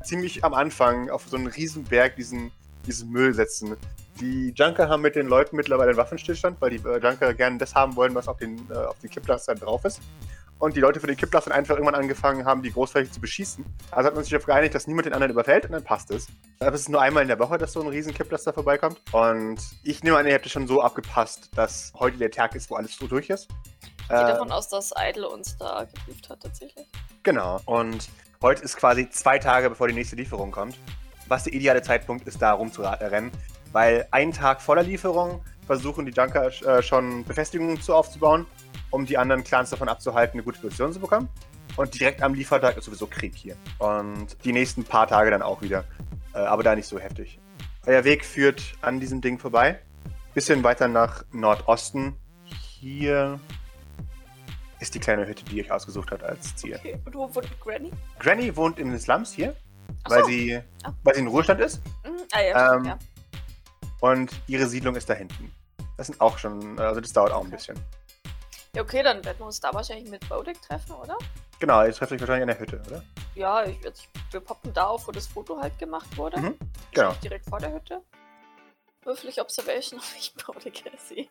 ziemlich 0.03 0.43
am 0.43 0.53
Anfang 0.53 1.09
auf 1.09 1.27
so 1.27 1.37
einen 1.37 1.47
riesen 1.47 1.83
Berg 1.83 2.15
diesen, 2.15 2.51
diesen 2.85 3.09
Müll 3.09 3.33
setzen. 3.33 3.75
Die 4.19 4.51
Junker 4.55 4.89
haben 4.89 5.01
mit 5.01 5.15
den 5.15 5.27
Leuten 5.27 5.55
mittlerweile 5.55 5.89
einen 5.89 5.97
Waffenstillstand, 5.97 6.59
weil 6.59 6.71
die 6.71 6.87
äh, 6.87 6.99
Junker 6.99 7.33
gerne 7.33 7.57
das 7.57 7.73
haben 7.75 7.95
wollen, 7.95 8.13
was 8.15 8.27
auf 8.27 8.37
den, 8.37 8.59
äh, 8.69 8.73
auf 8.73 8.99
den 8.99 9.09
Kipplastern 9.09 9.57
drauf 9.57 9.85
ist. 9.85 10.01
Und 10.59 10.75
die 10.75 10.81
Leute 10.81 10.99
von 10.99 11.07
den 11.07 11.15
Kipplastern 11.15 11.53
einfach 11.53 11.75
irgendwann 11.75 11.95
angefangen 11.95 12.43
haben, 12.43 12.61
die 12.61 12.71
großflächig 12.71 13.13
zu 13.13 13.21
beschießen. 13.21 13.63
Also 13.91 14.07
hat 14.07 14.15
man 14.15 14.25
sich 14.25 14.31
darauf 14.31 14.45
geeinigt, 14.45 14.75
dass 14.75 14.87
niemand 14.87 15.05
den 15.05 15.13
anderen 15.13 15.31
überfällt 15.31 15.63
und 15.65 15.71
dann 15.71 15.85
passt 15.85 16.11
es. 16.11 16.27
Aber 16.59 16.73
es 16.73 16.81
ist 16.81 16.89
nur 16.89 17.01
einmal 17.01 17.21
in 17.21 17.29
der 17.29 17.39
Woche, 17.39 17.57
dass 17.57 17.71
so 17.71 17.81
ein 17.81 17.87
riesen 17.87 18.13
Kipplaster 18.13 18.51
vorbeikommt. 18.51 18.99
Und 19.13 19.57
ich 19.83 20.03
nehme 20.03 20.17
an, 20.17 20.27
ihr 20.27 20.33
habt 20.33 20.45
es 20.45 20.51
schon 20.51 20.67
so 20.67 20.81
abgepasst, 20.81 21.49
dass 21.55 21.93
heute 21.97 22.17
der 22.17 22.29
Tag 22.29 22.55
ist, 22.55 22.69
wo 22.69 22.75
alles 22.75 22.97
so 22.97 23.07
durch 23.07 23.29
ist. 23.29 23.47
Ich 24.01 24.07
gehe 24.09 24.17
davon 24.17 24.51
aus, 24.51 24.67
dass 24.67 24.91
Idle 24.97 25.29
uns 25.29 25.55
da 25.57 25.85
geprüft 25.85 26.29
hat, 26.29 26.41
tatsächlich. 26.41 26.87
Genau. 27.23 27.61
Und 27.65 28.09
heute 28.41 28.63
ist 28.63 28.77
quasi 28.77 29.09
zwei 29.09 29.37
Tage, 29.37 29.69
bevor 29.69 29.89
die 29.89 29.93
nächste 29.93 30.15
Lieferung 30.15 30.51
kommt. 30.51 30.77
Was 31.27 31.43
der 31.43 31.53
ideale 31.53 31.81
Zeitpunkt 31.81 32.25
ist, 32.25 32.41
da 32.41 32.53
rumzurennen. 32.53 33.31
Weil 33.73 34.07
einen 34.11 34.31
Tag 34.31 34.61
vor 34.61 34.75
der 34.75 34.85
Lieferung 34.85 35.41
versuchen 35.67 36.05
die 36.05 36.13
Junker 36.13 36.47
äh, 36.47 36.81
schon 36.81 37.25
Befestigungen 37.25 37.81
zu 37.81 37.93
aufzubauen, 37.93 38.45
um 38.91 39.05
die 39.05 39.17
anderen 39.17 39.43
Clans 39.43 39.69
davon 39.69 39.89
abzuhalten, 39.89 40.39
eine 40.39 40.43
gute 40.43 40.59
Position 40.59 40.93
zu 40.93 40.99
bekommen. 40.99 41.27
Und 41.75 41.99
direkt 41.99 42.23
am 42.23 42.33
Liefertag 42.33 42.77
ist 42.77 42.85
sowieso 42.85 43.07
Krieg 43.07 43.35
hier. 43.35 43.57
Und 43.77 44.37
die 44.45 44.53
nächsten 44.53 44.85
paar 44.85 45.07
Tage 45.07 45.29
dann 45.29 45.41
auch 45.41 45.61
wieder. 45.61 45.83
Äh, 46.33 46.39
aber 46.39 46.63
da 46.63 46.75
nicht 46.75 46.87
so 46.87 46.97
heftig. 46.97 47.39
Euer 47.85 48.05
Weg 48.05 48.23
führt 48.23 48.61
an 48.81 49.01
diesem 49.01 49.19
Ding 49.19 49.37
vorbei. 49.37 49.79
Bisschen 50.33 50.63
weiter 50.63 50.87
nach 50.87 51.25
Nordosten. 51.33 52.15
Hier 52.79 53.39
ist 54.79 54.95
die 54.95 54.99
kleine 54.99 55.25
Hütte, 55.27 55.43
die 55.45 55.61
euch 55.61 55.71
ausgesucht 55.71 56.11
habt 56.11 56.23
als 56.23 56.55
Ziel. 56.55 56.75
Okay, 56.75 56.99
und 57.05 57.13
wo 57.15 57.33
wohnt 57.35 57.59
Granny? 57.61 57.91
Granny 58.19 58.55
wohnt 58.55 58.79
in 58.79 58.89
den 58.91 58.99
Slums 58.99 59.33
hier, 59.33 59.55
Ach 60.03 60.11
weil, 60.11 60.21
so. 60.21 60.27
sie, 60.29 60.61
Ah. 60.83 60.93
weil 61.03 61.15
sie 61.15 61.21
in 61.21 61.27
Ruhestand 61.27 61.59
ist. 61.61 61.81
Mhm, 62.05 62.17
ah 62.31 62.41
ja, 62.41 62.75
Ähm, 62.75 62.85
ja. 62.85 62.99
Und 64.01 64.31
ihre 64.47 64.65
Siedlung 64.67 64.95
ist 64.95 65.09
da 65.09 65.13
hinten. 65.13 65.51
Das 65.97 66.07
sind 66.07 66.21
auch 66.21 66.37
schon, 66.37 66.79
also 66.79 67.01
das 67.01 67.11
dauert 67.11 67.33
auch 67.33 67.43
ein 67.43 67.51
bisschen. 67.51 67.77
ja. 68.75 68.81
Okay, 68.81 69.03
dann 69.03 69.23
werden 69.25 69.39
wir 69.39 69.45
uns 69.47 69.59
da 69.59 69.73
wahrscheinlich 69.73 70.09
mit 70.09 70.27
Bodek 70.29 70.61
treffen, 70.61 70.93
oder? 70.93 71.17
Genau, 71.59 71.83
ihr 71.83 71.91
trefft 71.91 72.13
euch 72.13 72.19
wahrscheinlich 72.21 72.43
in 72.43 72.47
der 72.47 72.59
Hütte, 72.59 72.81
oder? 72.87 73.03
Ja, 73.35 73.65
ich, 73.65 73.77
ich, 73.83 74.09
wir 74.31 74.39
poppen 74.39 74.73
da 74.73 74.85
auf, 74.85 75.05
wo 75.07 75.11
das 75.11 75.27
Foto 75.27 75.59
halt 75.59 75.77
gemacht 75.77 76.15
wurde. 76.17 76.39
Mhm, 76.39 76.57
genau. 76.93 77.11
Direkt 77.21 77.49
vor 77.49 77.59
der 77.59 77.73
Hütte. 77.73 78.01
Würfel 79.03 79.31
Observation, 79.41 79.99
ob 79.99 80.05
ich 80.17 80.33
Bodek 80.35 80.83
sehe. 80.97 81.27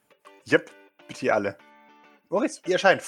Yep, 0.50 0.70
bitte 1.06 1.32
alle. 1.32 1.56
Maurice, 2.30 2.60
ihr 2.66 2.74
erscheint. 2.74 3.02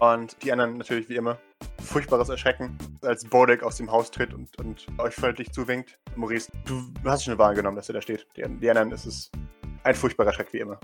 Und 0.00 0.42
die 0.42 0.50
anderen 0.50 0.78
natürlich 0.78 1.08
wie 1.08 1.16
immer. 1.16 1.38
Furchtbares 1.82 2.30
Erschrecken, 2.30 2.76
als 3.02 3.24
Bodek 3.24 3.62
aus 3.62 3.76
dem 3.76 3.90
Haus 3.90 4.10
tritt 4.10 4.32
und, 4.32 4.58
und 4.58 4.86
euch 4.98 5.14
freundlich 5.14 5.52
zuwinkt. 5.52 5.98
Maurice, 6.16 6.50
du 6.64 6.82
hast 7.04 7.24
schon 7.24 7.36
wahrgenommen, 7.38 7.76
dass 7.76 7.90
er 7.90 7.94
da 7.94 8.00
steht. 8.00 8.26
Die, 8.36 8.42
die 8.42 8.70
anderen 8.70 8.90
ist 8.92 9.04
es 9.04 9.30
ein 9.84 9.94
furchtbarer 9.94 10.32
Schreck 10.32 10.52
wie 10.52 10.60
immer. 10.60 10.78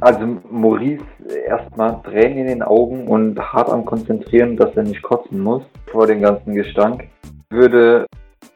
Also 0.00 0.26
Maurice 0.50 1.04
erstmal 1.46 2.02
Tränen 2.02 2.38
in 2.38 2.46
den 2.46 2.62
Augen 2.62 3.08
und 3.08 3.40
hart 3.40 3.70
am 3.70 3.86
Konzentrieren, 3.86 4.58
dass 4.58 4.76
er 4.76 4.82
nicht 4.82 5.02
kotzen 5.02 5.40
muss 5.40 5.62
vor 5.86 6.06
dem 6.06 6.20
ganzen 6.20 6.54
Gestank. 6.54 7.08
Würde 7.48 8.06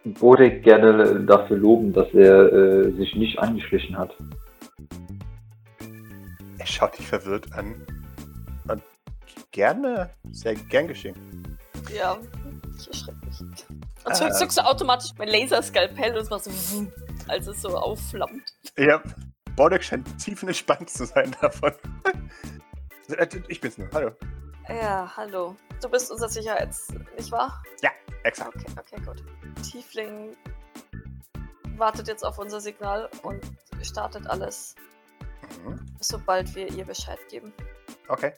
Bodek 0.05 0.63
gerne 0.63 1.25
dafür 1.25 1.57
loben, 1.57 1.95
dass 1.95 2.13
er 2.13 2.53
äh, 2.53 2.91
sich 2.93 3.15
nicht 3.17 3.39
angeschlichen 3.39 3.97
hat. 3.97 4.15
Schaut 6.71 6.97
dich 6.99 7.07
verwirrt 7.07 7.53
an. 7.53 7.75
Und 8.69 8.83
gerne, 9.51 10.11
sehr 10.31 10.55
gern 10.55 10.87
geschehen. 10.89 11.59
Ja, 11.93 12.17
ich 12.79 12.89
erschrecke 12.89 13.19
mich. 13.27 13.41
Und 13.41 13.87
Ah. 14.05 14.15
so 14.15 14.29
zückst 14.31 14.59
du 14.59 14.63
automatisch 14.65 15.11
mein 15.19 15.29
Laserskalpell 15.29 16.13
und 16.13 16.23
es 16.23 16.31
macht 16.31 16.45
so, 16.45 16.51
wumm, 16.73 16.93
als 17.29 17.47
es 17.47 17.61
so 17.61 17.77
aufflammt. 17.77 18.43
Ja, 18.79 19.03
Bodek 19.57 19.83
scheint 19.85 20.07
tief 20.19 20.43
entspannt 20.43 20.89
zu 20.91 21.05
sein 21.07 21.35
davon. 21.41 21.73
Ich 23.49 23.61
bin's 23.61 23.77
nur, 23.77 23.89
hallo. 23.93 24.13
Ja, 24.69 25.13
hallo. 25.17 25.57
Du 25.83 25.89
bist 25.89 26.13
unser 26.13 26.29
Sicherheits... 26.29 26.87
nicht 27.17 27.33
wahr? 27.33 27.61
Exakt. 28.23 28.55
Okay, 28.55 28.67
okay, 28.79 29.03
gut. 29.05 29.25
Tiefling 29.65 30.37
wartet 31.77 32.07
jetzt 32.07 32.25
auf 32.25 32.39
unser 32.39 32.61
Signal 32.61 33.11
und 33.23 33.41
startet 33.83 34.29
alles, 34.29 34.77
Mhm. 35.65 35.81
sobald 36.01 36.55
wir 36.55 36.71
ihr 36.73 36.85
Bescheid 36.85 37.19
geben. 37.31 37.53
Okay. 38.09 38.33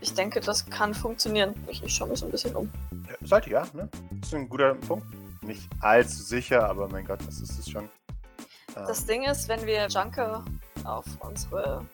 Ich 0.00 0.14
denke, 0.14 0.40
das 0.40 0.68
kann 0.68 0.94
funktionieren. 0.94 1.54
Ich, 1.66 1.82
ich 1.82 1.94
schaue 1.94 2.08
mich 2.08 2.20
so 2.20 2.26
ein 2.26 2.30
bisschen 2.32 2.56
um. 2.56 2.70
Ja, 3.08 3.14
Sollte 3.26 3.50
ja, 3.50 3.66
ne? 3.74 3.88
Das 4.20 4.28
ist 4.28 4.34
ein 4.34 4.48
guter 4.48 4.74
Punkt. 4.74 5.06
Nicht 5.42 5.68
allzu 5.80 6.22
sicher, 6.22 6.68
aber 6.68 6.88
mein 6.88 7.04
Gott, 7.06 7.20
das 7.26 7.40
ist 7.40 7.58
es 7.58 7.68
schon. 7.70 7.84
Ähm, 7.84 8.84
Das 8.86 9.04
Ding 9.06 9.24
ist, 9.24 9.48
wenn 9.48 9.64
wir 9.66 9.86
Junker 9.88 10.44
auf 10.84 11.04
unsere 11.20 11.84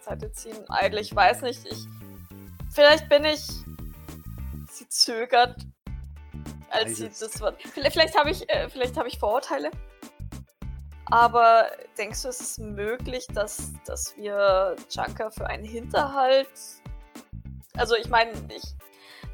Seite 0.00 0.32
ziehen, 0.32 0.56
eigentlich 0.68 1.14
weiß 1.14 1.42
nicht, 1.42 1.64
ich. 1.66 1.86
Vielleicht 2.70 3.08
bin 3.08 3.24
ich. 3.24 3.46
Sie 4.70 4.88
zögert, 4.88 5.66
als 6.70 6.96
sie 6.96 7.08
das 7.08 7.40
Wort. 7.40 7.60
Vielleicht, 7.72 7.92
vielleicht 7.94 8.18
habe 8.18 8.30
ich, 8.30 8.48
äh, 8.48 8.68
vielleicht 8.68 8.96
habe 8.96 9.08
ich 9.08 9.18
Vorurteile. 9.18 9.70
Aber 11.10 11.70
denkst 11.96 12.22
du, 12.22 12.28
es 12.28 12.40
ist 12.40 12.58
möglich, 12.58 13.26
dass, 13.32 13.72
dass 13.84 14.16
wir 14.16 14.76
Junker 14.90 15.30
für 15.30 15.46
einen 15.46 15.64
Hinterhalt. 15.64 16.50
Also 17.74 17.96
ich 17.96 18.08
meine, 18.08 18.32
ich. 18.54 18.62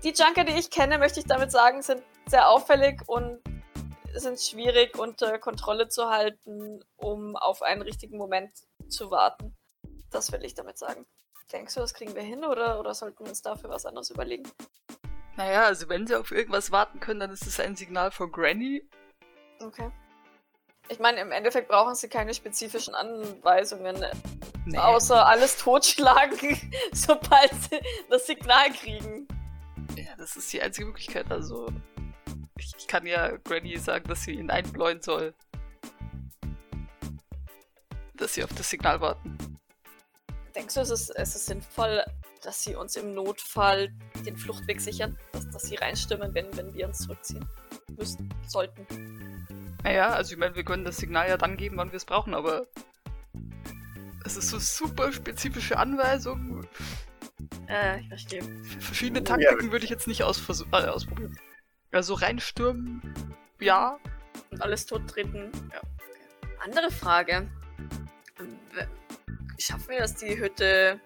Die 0.03 0.11
Junker, 0.11 0.45
die 0.45 0.53
ich 0.53 0.71
kenne, 0.71 0.99
möchte 0.99 1.21
ich 1.21 1.27
damit 1.27 1.51
sagen, 1.51 1.83
sind 1.83 2.03
sehr 2.27 2.49
auffällig 2.49 3.01
und 3.07 3.41
sind 4.13 4.39
schwierig 4.41 4.99
unter 4.99 5.39
Kontrolle 5.39 5.89
zu 5.89 6.11
halten, 6.11 6.85
um 6.97 7.37
auf 7.37 7.63
einen 7.63 7.83
richtigen 7.83 8.17
Moment 8.17 8.53
zu 8.89 9.11
warten. 9.11 9.57
Das 10.11 10.31
will 10.31 10.45
ich 10.45 10.55
damit 10.55 10.79
sagen. 10.79 11.07
Denkst 11.53 11.75
du, 11.75 11.81
das 11.81 11.95
kriegen 11.95 12.15
wir 12.15 12.23
hin 12.23 12.45
oder, 12.45 12.79
oder 12.79 12.95
sollten 12.95 13.25
wir 13.25 13.29
uns 13.31 13.43
dafür 13.43 13.71
was 13.71 13.87
anderes 13.87 14.11
überlegen? 14.11 14.49
Naja, 15.37 15.65
also 15.65 15.89
wenn 15.89 16.07
sie 16.07 16.15
auf 16.15 16.31
irgendwas 16.31 16.71
warten 16.71 17.01
können, 17.01 17.21
dann 17.21 17.31
ist 17.31 17.47
es 17.47 17.59
ein 17.59 17.75
Signal 17.75 18.11
von 18.13 18.31
Granny. 18.31 18.89
Okay. 19.61 19.91
Ich 20.89 20.99
meine, 20.99 21.21
im 21.21 21.33
Endeffekt 21.33 21.69
brauchen 21.69 21.95
sie 21.95 22.09
keine 22.09 22.35
spezifischen 22.35 22.95
Anweisungen, 22.95 24.05
Nee. 24.67 24.79
außer 24.79 25.27
alles 25.27 25.57
totschlagen, 25.59 26.39
sobald 26.93 27.51
sie 27.71 27.81
das 28.11 28.27
Signal 28.27 28.71
kriegen. 28.73 29.27
Ja, 29.97 30.15
das 30.17 30.37
ist 30.37 30.53
die 30.53 30.61
einzige 30.61 30.87
Möglichkeit. 30.87 31.31
Also, 31.31 31.69
ich, 32.59 32.73
ich 32.79 32.87
kann 32.87 33.07
ja 33.07 33.37
Granny 33.45 33.77
sagen, 33.79 34.09
dass 34.09 34.23
sie 34.23 34.33
ihn 34.33 34.51
einbläuen 34.51 35.01
soll. 35.03 35.35
Dass 38.15 38.35
sie 38.35 38.45
auf 38.45 38.51
das 38.55 38.71
Signal 38.71 39.01
warten. 39.01 39.37
Denkst 40.55 40.75
du, 40.75 40.81
es 40.81 40.91
ist, 40.91 41.11
es 41.11 41.35
ist 41.35 41.47
sinnvoll, 41.47 42.05
dass 42.43 42.63
sie 42.63 42.77
uns 42.77 42.95
im 42.97 43.13
Notfall 43.13 43.93
den 44.25 44.37
Fluchtweg 44.37 44.81
sichern? 44.81 45.19
Dass, 45.33 45.51
dass 45.51 45.63
sie 45.65 45.75
reinstimmen, 45.77 46.33
wenn, 46.35 46.57
wenn 46.57 46.73
wir 46.73 46.87
uns 46.87 46.99
zurückziehen 46.99 47.45
müssen, 47.97 48.33
sollten? 48.47 48.87
Naja, 49.85 50.09
also 50.09 50.33
ich 50.33 50.39
meine, 50.39 50.55
wir 50.57 50.65
können 50.65 50.85
das 50.85 50.97
Signal 50.97 51.29
ja 51.29 51.37
dann 51.37 51.57
geben, 51.57 51.77
wann 51.77 51.93
wir 51.93 51.97
es 51.99 52.05
brauchen, 52.07 52.35
aber 52.35 52.67
es 54.25 54.37
ist 54.37 54.49
so 54.49 54.59
super 54.59 55.13
spezifische 55.13 55.77
Anweisungen. 55.79 56.67
Äh, 57.69 58.01
ich 58.01 58.09
verstehe. 58.09 58.43
Verschiedene 58.81 59.21
Ja, 59.21 59.25
Taktiken 59.27 59.71
würde 59.73 59.85
ich 59.85 59.91
jetzt 59.91 60.09
nicht 60.09 60.23
ausversu- 60.25 60.67
äh, 60.73 60.89
ausprobieren. 60.89 61.39
Also 61.93 62.15
reinstürmen, 62.15 63.03
ja. 63.61 63.99
Und 64.51 64.63
alles 64.63 64.87
tottreten. 64.87 65.51
Ja. 65.73 65.81
Okay. 65.81 66.55
Andere 66.65 66.91
Frage. 66.91 67.47
W- 68.39 68.87
Schaffen 69.59 69.89
wir 69.91 69.99
das, 70.01 70.15
die 70.17 70.39
Hütte. 70.39 70.99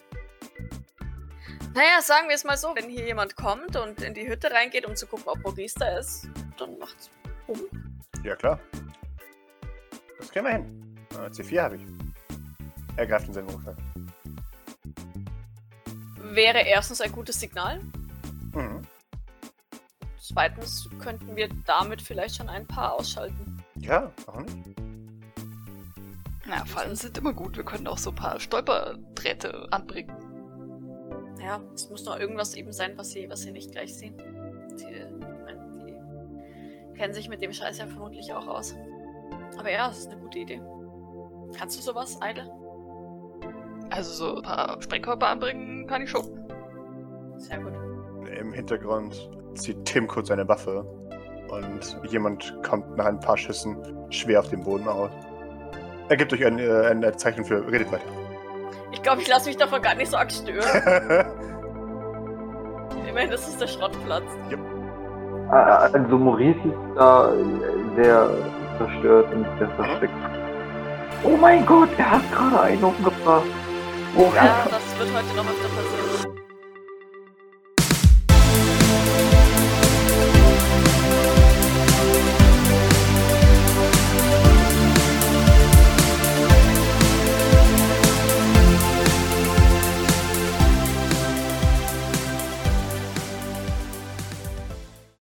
Naja, 1.75 2.01
sagen 2.01 2.29
wir 2.29 2.35
es 2.35 2.45
mal 2.45 2.57
so, 2.57 2.75
wenn 2.75 2.89
hier 2.89 3.05
jemand 3.05 3.37
kommt 3.37 3.77
und 3.77 4.01
in 4.03 4.15
die 4.15 4.27
Hütte 4.29 4.51
reingeht, 4.51 4.87
um 4.87 4.97
zu 4.97 5.07
gucken, 5.07 5.27
ob 5.27 5.39
Maurice 5.43 5.75
da 5.79 5.99
ist, 5.99 6.29
dann 6.57 6.79
macht's 6.79 7.11
um. 7.47 7.59
Ja, 8.25 8.37
klar. 8.37 8.59
Das 10.19 10.31
kriegen 10.31 10.45
wir 10.45 10.53
hin. 10.53 10.97
Äh, 11.13 11.31
C4 11.31 11.63
habe 11.63 11.77
ich. 11.77 11.83
Er 12.97 13.07
greift 13.07 13.29
in 13.29 13.35
seinen 13.35 13.49
Rucksack. 13.49 13.77
Wäre 16.33 16.61
erstens 16.61 17.01
ein 17.01 17.13
gutes 17.13 17.39
Signal. 17.41 17.81
Mhm. 18.53 18.87
Zweitens 20.21 20.91
könnten 20.99 21.37
wir 21.37 21.49
damit 21.65 22.03
vielleicht 22.03 22.37
schon 22.37 22.49
ein 22.49 22.67
paar 22.67 22.93
ausschalten. 22.95 23.63
Ja, 23.77 24.13
warum 24.27 24.45
nicht? 24.45 24.79
Naja, 26.47 26.65
Fallen 26.65 26.97
sind 26.97 27.17
immer 27.19 27.33
gut. 27.33 27.57
Wir 27.57 27.65
können 27.65 27.87
auch 27.87 27.99
so 27.99 28.11
ein 28.11 28.17
paar 28.17 28.41
Stolperdrähte 28.41 29.69
anbringen. 29.71 30.13
Ja, 31.41 31.61
es 31.75 31.89
muss 31.89 32.05
noch 32.05 32.19
irgendwas 32.19 32.55
eben 32.55 32.73
sein, 32.73 32.97
was 32.97 33.11
sie, 33.11 33.29
was 33.31 33.43
sie 33.43 33.53
nicht 33.53 33.71
gleich 33.73 33.95
sehen. 33.95 34.17
Die 34.79 35.18
kennen 36.99 37.15
sich 37.15 37.29
mit 37.29 37.41
dem 37.41 37.53
Scheiß 37.53 37.79
ja 37.79 37.87
vermutlich 37.87 38.33
auch 38.35 38.47
aus. 38.47 38.77
Aber 39.57 39.71
ja, 39.71 39.89
das 39.89 40.01
ist 40.01 40.11
eine 40.11 40.21
gute 40.21 40.41
Idee. 40.41 40.61
Kannst 41.57 41.79
du 41.79 41.83
sowas, 41.83 42.21
Eile? 42.21 42.51
Also 43.91 44.13
so 44.13 44.37
ein 44.37 44.43
paar 44.43 44.83
Sprengkörper 44.83 45.29
anbringen 45.29 45.87
kann 45.87 46.03
ich 46.03 46.11
schon. 46.11 46.25
Sehr 47.39 47.61
gut. 47.61 47.73
Im 48.39 48.53
Hintergrund 48.53 49.31
zieht 49.55 49.85
Tim 49.85 50.07
kurz 50.07 50.31
eine 50.31 50.47
Waffe 50.47 50.85
und 51.49 51.99
jemand 52.11 52.55
kommt 52.63 52.97
nach 52.97 53.07
ein 53.07 53.21
paar 53.21 53.39
Schüssen 53.39 53.77
schwer 54.11 54.41
auf 54.41 54.49
dem 54.49 54.65
Boden 54.65 54.87
aus. 54.87 55.11
Er 56.09 56.17
gibt 56.17 56.33
euch 56.33 56.45
ein, 56.45 56.59
äh, 56.59 56.89
ein 56.89 57.17
Zeichen 57.17 57.45
für 57.45 57.67
redet 57.71 57.91
weiter. 57.91 58.05
Ich 58.93 59.03
glaube, 59.03 59.23
ich 59.23 59.29
lasse 59.29 59.49
mich 59.49 59.57
davon 59.57 59.81
gar 59.81 59.95
nicht 59.95 60.11
so 60.11 60.17
arg 60.17 60.33
stören. 60.33 60.65
Immerhin, 63.09 63.31
das 63.31 63.49
ist 63.49 63.61
der 63.61 63.67
Schrottplatz. 63.67 64.25
Äh, 64.51 64.78
Also 65.51 66.19
Maurice 66.19 66.59
ist 66.59 66.97
da 66.97 67.31
sehr 67.97 68.29
zerstört 68.77 69.33
und 69.35 69.47
sehr 69.59 69.69
versteckt. 69.71 70.13
Oh 71.25 71.37
mein 71.41 71.65
Gott, 71.65 71.89
er 71.97 72.11
hat 72.13 72.33
gerade 72.33 72.61
einen 72.61 72.85
umgebracht. 72.85 73.45
Oh, 74.17 74.31
Ja, 74.35 74.67
das 74.71 74.99
wird 74.99 75.09
heute 75.15 75.37
noch 75.37 75.45
öfter 75.45 75.69
passieren. 75.69 76.08